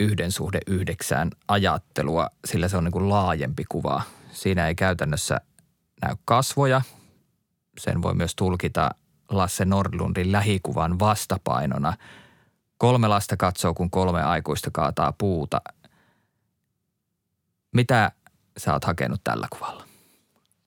[0.01, 4.03] yhden suhde yhdeksään ajattelua, sillä se on niin kuin laajempi kuva.
[4.33, 5.41] Siinä ei käytännössä
[6.03, 6.83] näy kasvoja.
[7.79, 8.91] Sen voi myös tulkita
[9.31, 11.97] Lasse Nordlundin lähikuvan vastapainona.
[12.79, 15.61] Kolme lasta katsoo, kun kolme aikuista kaataa puuta.
[17.75, 18.13] Mitä
[18.57, 19.88] sä oot hakenut tällä kuvalla?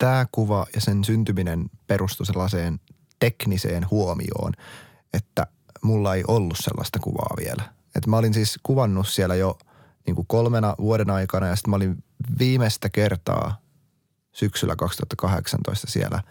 [0.01, 2.79] Tämä kuva ja sen syntyminen perustui sellaiseen
[3.19, 4.53] tekniseen huomioon,
[5.13, 5.47] että
[5.81, 7.63] mulla ei ollut sellaista kuvaa vielä–
[7.95, 9.57] et mä olin siis kuvannut siellä jo
[10.07, 12.03] niin kuin kolmena vuoden aikana ja sitten mä olin
[12.39, 13.61] viimeistä kertaa
[14.31, 16.23] syksyllä 2018 siellä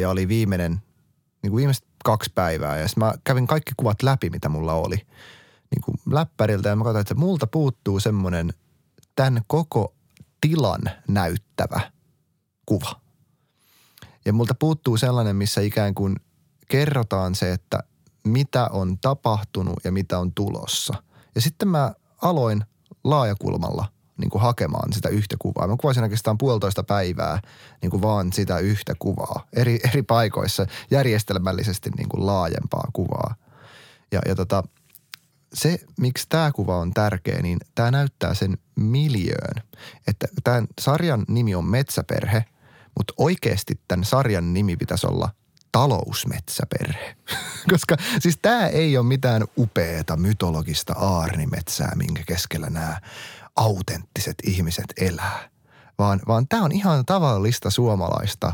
[0.00, 0.72] ja oli viimeinen,
[1.42, 4.96] niin kuin viimeiset kaksi päivää ja sitten mä kävin kaikki kuvat läpi, mitä mulla oli
[5.70, 8.52] niin kuin läppäriltä ja mä katsoin, että multa puuttuu semmoinen
[9.16, 9.94] tämän koko
[10.40, 11.80] tilan näyttävä
[12.66, 13.00] kuva.
[14.24, 16.16] Ja multa puuttuu sellainen, missä ikään kuin
[16.68, 17.82] kerrotaan se, että
[18.24, 21.02] mitä on tapahtunut ja mitä on tulossa.
[21.34, 22.64] Ja sitten mä aloin
[23.04, 23.86] laajakulmalla
[24.16, 25.66] niin kuin hakemaan sitä yhtä kuvaa.
[25.66, 27.40] Mä kuvasin oikeastaan puolitoista päivää
[27.82, 33.34] niin kuin vaan sitä yhtä kuvaa eri, eri paikoissa järjestelmällisesti niin kuin laajempaa kuvaa.
[34.12, 34.62] Ja, ja tota,
[35.54, 39.62] se, miksi tämä kuva on tärkeä, niin tämä näyttää sen miljöön.
[40.06, 42.44] Että tämän sarjan nimi on Metsäperhe,
[42.98, 45.28] mutta oikeasti tämän sarjan nimi pitäisi olla–
[45.72, 47.16] talousmetsäperhe.
[47.72, 53.00] Koska siis tämä ei ole mitään upeata mytologista aarnimetsää, minkä keskellä nämä
[53.56, 55.50] autenttiset ihmiset elää.
[55.98, 58.52] Vaan, vaan tämä on ihan tavallista suomalaista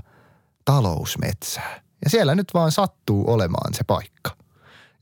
[0.64, 1.80] talousmetsää.
[2.04, 4.36] Ja siellä nyt vaan sattuu olemaan se paikka.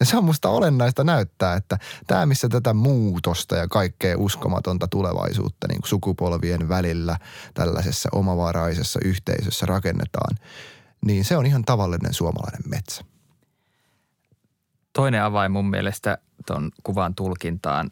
[0.01, 5.69] Ja se on musta olennaista näyttää, että tämä missä tätä muutosta ja kaikkea uskomatonta tulevaisuutta
[5.69, 7.19] niin sukupolvien välillä
[7.55, 10.37] tällaisessa omavaraisessa yhteisössä rakennetaan–
[11.07, 13.05] niin se on ihan tavallinen suomalainen metsä.
[14.93, 17.91] Toinen avain mun mielestä tuon kuvan tulkintaan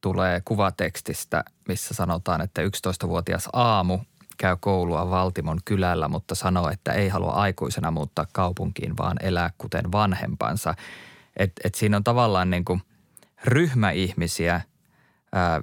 [0.00, 3.98] tulee kuvatekstistä, missä sanotaan, että 11-vuotias aamu
[4.36, 9.92] käy koulua Valtimon kylällä, mutta sanoo, että ei halua aikuisena muuttaa kaupunkiin, vaan elää kuten
[9.92, 10.74] vanhempansa.
[11.36, 12.82] Et, et siinä on tavallaan niin kuin
[13.44, 14.60] ryhmä ihmisiä,
[15.32, 15.60] ää,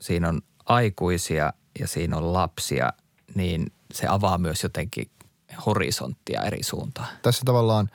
[0.00, 2.92] siinä on aikuisia ja siinä on lapsia,
[3.34, 5.10] niin se avaa myös jotenkin
[5.66, 7.08] horisonttia eri suuntaan.
[7.22, 7.90] Tässä tavallaan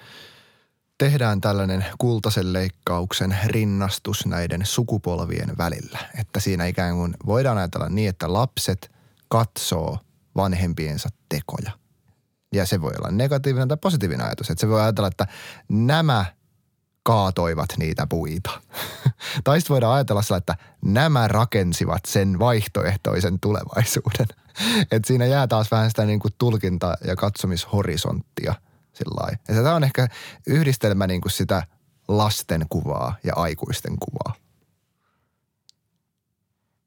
[0.98, 6.00] tehdään tällainen kultaisen leikkauksen rinnastus näiden sukupolvien välillä.
[6.20, 8.93] Että siinä ikään kuin voidaan ajatella niin, että lapset
[9.34, 9.98] katsoo
[10.36, 11.72] vanhempiensa tekoja.
[12.54, 14.50] Ja se voi olla negatiivinen tai positiivinen ajatus.
[14.50, 15.28] Että se voi ajatella, että
[15.70, 16.26] nämä
[17.04, 18.62] kaatoivat niitä puita.
[19.44, 20.56] tai sitten voidaan ajatella sillä, että
[20.86, 24.28] nämä rakensivat sen vaihtoehtoisen tulevaisuuden.
[24.92, 28.56] että siinä jää taas vähän sitä niin kuin tulkinta- ja katsomishorisonttia–
[28.94, 30.08] sillä Tämä on ehkä
[30.48, 31.64] yhdistelmä niin kuin sitä
[32.08, 34.36] lasten kuvaa ja aikuisten kuvaa.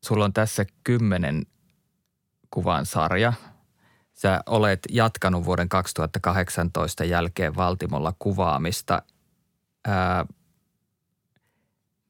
[0.05, 1.47] Sulla on tässä kymmenen
[2.57, 3.33] kuvan sarja.
[4.15, 9.03] Sä olet jatkanut vuoden 2018 jälkeen Valtimolla kuvaamista.
[9.87, 10.27] Ää,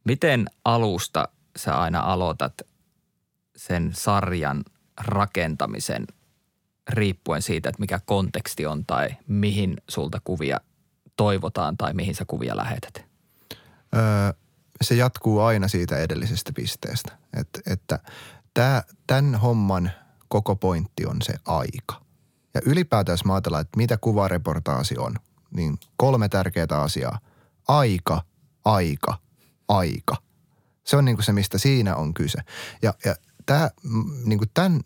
[0.05, 2.55] miten alusta sä aina aloitat
[3.57, 4.65] sen sarjan
[5.01, 6.07] rakentamisen
[6.89, 10.61] riippuen siitä, että mikä konteksti on tai mihin sulta kuvia
[11.17, 13.05] toivotaan tai mihin sä kuvia lähetät?
[13.97, 14.33] Öö,
[14.83, 17.13] se jatkuu aina siitä edellisestä pisteestä.
[17.41, 17.99] Et, että
[19.07, 19.91] tämän homman
[20.29, 22.01] koko pointti on se aika.
[22.55, 25.15] Ja ylipäätään jos mä ajatellaan, että mitä kuvareportaasi on,
[25.51, 27.19] niin kolme tärkeää asiaa.
[27.69, 28.23] Aika,
[28.65, 29.19] aika,
[29.69, 30.17] aika.
[30.85, 32.39] Se on niin kuin se, mistä siinä on kyse.
[32.83, 33.15] Ja, ja
[33.47, 33.71] tämä,
[34.25, 34.81] niin kuin tämän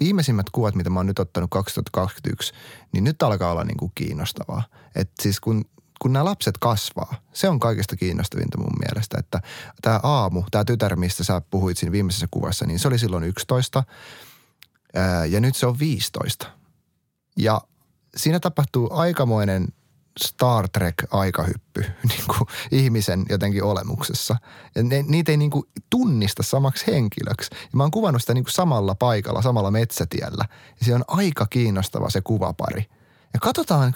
[0.00, 2.52] viimeisimmät kuvat, mitä mä oon nyt ottanut 2021,
[2.92, 4.62] niin nyt alkaa olla niin kuin kiinnostavaa.
[4.94, 5.64] että siis kun,
[6.02, 9.40] kun nämä lapset kasvaa, se on kaikista kiinnostavinta mun mielestä, että
[9.82, 13.78] tämä aamu, tämä tytär, mistä sä puhuit siinä viimeisessä kuvassa, niin se oli silloin 11
[13.78, 13.94] ää,
[15.28, 16.46] ja nyt se on 15.
[17.38, 17.60] Ja
[18.16, 19.68] siinä tapahtuu aikamoinen
[20.20, 24.36] Star Trek-aikahyppy niin kuin ihmisen jotenkin olemuksessa.
[24.74, 27.50] Ja ne, niitä ei niin kuin tunnista samaksi henkilöksi.
[27.52, 30.44] Ja mä oon kuvannut sitä niin kuin samalla paikalla, samalla metsätiellä.
[30.80, 32.86] Ja se on aika kiinnostava se kuvapari.
[33.34, 33.92] Ja katsotaan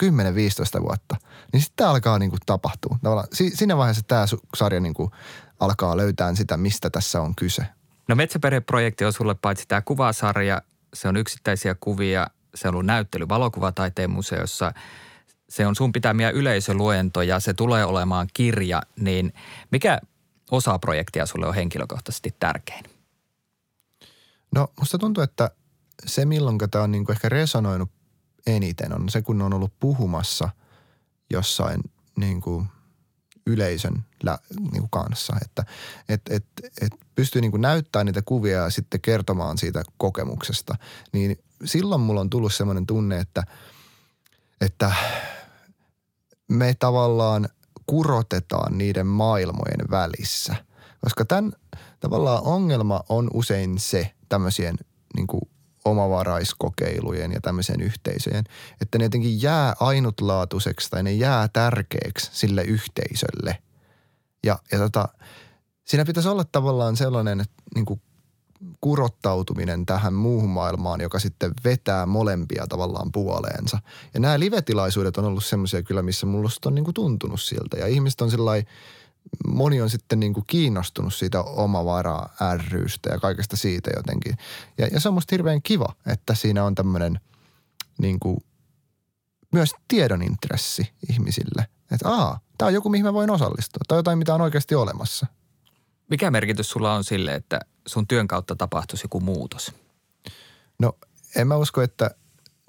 [0.79, 1.17] 10-15 vuotta,
[1.53, 2.99] niin sitten alkaa niin kuin tapahtua.
[3.03, 4.25] Tavallaan siinä vaiheessa tämä
[4.57, 5.11] sarja niin kuin
[5.61, 7.67] alkaa löytää sitä, mistä tässä on kyse.
[8.09, 10.63] No Metsäperheprojekti on sulle paitsi tämä kuvasarja,
[10.97, 14.73] se on yksittäisiä kuvia, se on ollut näyttely valokuvataiteen museossa–
[15.49, 19.33] se on sun pitämiä yleisöluentoja, se tulee olemaan kirja, niin
[19.71, 20.01] mikä
[20.51, 22.85] osa projektia sulle on henkilökohtaisesti tärkein?
[24.55, 25.51] No musta tuntuu, että
[26.07, 27.91] se milloin tämä on niinku ehkä resonoinut
[28.47, 30.49] eniten on se, kun on ollut puhumassa
[31.31, 31.81] jossain
[32.17, 32.67] niinku
[33.47, 34.39] yleisön lä,
[34.73, 35.37] niinku kanssa.
[35.43, 35.65] Että
[36.09, 36.45] et, et,
[36.81, 40.75] et pystyy niinku näyttämään niitä kuvia ja sitten kertomaan siitä kokemuksesta.
[41.13, 43.43] Niin silloin mulla on tullut semmoinen tunne, että,
[44.61, 44.93] että
[46.49, 47.49] me tavallaan
[47.87, 50.57] kurotetaan niiden maailmojen välissä.
[51.01, 51.53] Koska tämän
[52.01, 54.77] tavallaan ongelma on usein se tämmöisien
[55.17, 55.43] niin kuin
[55.87, 58.45] omavaraiskokeilujen ja tämmöisen yhteisöjen,
[58.81, 63.59] että ne jotenkin jää ainutlaatuiseksi tai ne jää tärkeäksi sille yhteisölle.
[64.45, 65.09] Ja, ja tota,
[65.85, 68.01] siinä pitäisi olla tavallaan sellainen niin kuin
[68.81, 73.79] kurottautuminen tähän muuhun maailmaan, joka sitten vetää molempia tavallaan puoleensa.
[74.15, 77.77] Ja nämä live-tilaisuudet on ollut semmoisia kyllä, missä mulla on niin kuin tuntunut siltä.
[77.77, 78.67] Ja ihmiset on sellainen,
[79.47, 84.37] moni on sitten niin kuin kiinnostunut siitä omavaraa ärryystä ja kaikesta siitä jotenkin.
[84.79, 87.21] Ja, ja se on musta hirveän kiva, että siinä on tämmöinen
[87.99, 88.45] niin kuin
[89.53, 91.67] myös tiedon intressi ihmisille.
[91.93, 93.81] Että aa, tämä on joku, mihin mä voin osallistua.
[93.89, 95.27] Tai jotain, mitä on oikeasti olemassa.
[96.11, 99.73] Mikä merkitys sulla on sille, että sun työn kautta tapahtuisi joku muutos?
[100.79, 100.93] No
[101.37, 102.11] en mä usko, että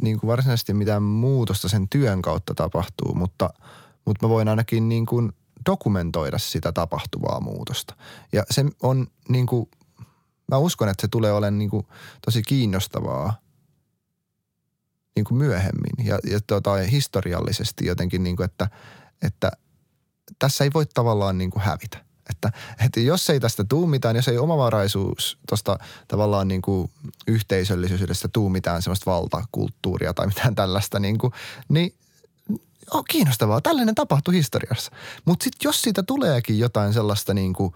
[0.01, 3.49] niin kuin varsinaisesti mitään muutosta sen työn kautta tapahtuu, mutta,
[4.05, 5.33] mutta mä voin ainakin niin kuin
[5.67, 7.95] dokumentoida sitä tapahtuvaa muutosta.
[8.33, 9.69] Ja se on niin kuin,
[10.51, 11.87] mä uskon, että se tulee olemaan niin kuin
[12.25, 13.33] tosi kiinnostavaa
[15.15, 18.69] niin kuin myöhemmin ja, ja tota, historiallisesti jotenkin, niin kuin, että,
[19.21, 19.51] että
[20.39, 22.07] tässä ei voi tavallaan niin kuin hävitä.
[22.29, 22.51] Että,
[22.85, 26.91] että jos ei tästä tuu mitään, jos ei omavaraisuus tuosta tavallaan niin kuin
[27.27, 31.33] yhteisöllisyydestä tuu mitään semmoista valtakulttuuria tai mitään tällaista, niin, kuin,
[31.69, 31.93] niin
[32.91, 33.61] on kiinnostavaa.
[33.61, 34.91] Tällainen tapahtuu historiassa.
[35.25, 37.73] Mutta sitten jos siitä tuleekin jotain sellaista niin kuin,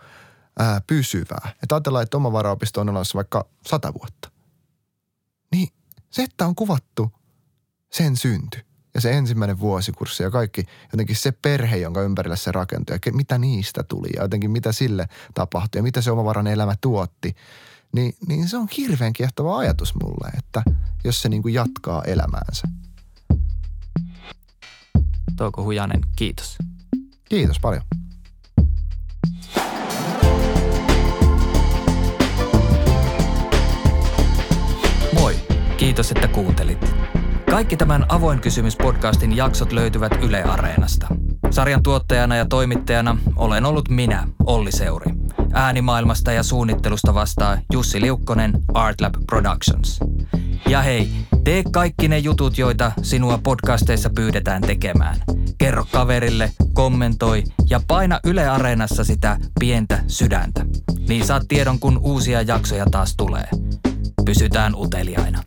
[0.59, 4.31] ää, pysyvää, että ajatellaan, että omavaraopisto on olemassa vaikka sata vuotta,
[5.51, 5.67] niin
[6.09, 7.11] se, että on kuvattu
[7.89, 8.59] sen synty–
[8.93, 13.37] ja se ensimmäinen vuosikurssi ja kaikki jotenkin se perhe, jonka ympärillä se rakentui ja mitä
[13.37, 17.35] niistä tuli ja jotenkin mitä sille tapahtui ja mitä se omavarainen elämä tuotti,
[17.91, 20.63] niin, niin se on hirveän kiehtova ajatus mulle, että
[21.03, 22.67] jos se niin kuin jatkaa elämäänsä.
[25.41, 26.57] Touko Hujanen, kiitos.
[27.29, 27.83] Kiitos paljon.
[35.13, 35.35] Moi,
[35.77, 36.95] kiitos että kuuntelit.
[37.51, 41.07] Kaikki tämän Avoin kysymys podcastin jaksot löytyvät Yle Areenasta.
[41.51, 45.20] Sarjan tuottajana ja toimittajana olen ollut minä, Olli Seuri.
[45.53, 49.99] Äänimaailmasta ja suunnittelusta vastaa Jussi Liukkonen, Artlab Productions.
[50.69, 51.11] Ja hei,
[51.43, 55.17] tee kaikki ne jutut, joita sinua podcasteissa pyydetään tekemään.
[55.57, 60.65] Kerro kaverille, kommentoi ja paina Yle Areenassa sitä pientä sydäntä.
[61.07, 63.47] Niin saat tiedon, kun uusia jaksoja taas tulee.
[64.25, 65.43] Pysytään uteliaina.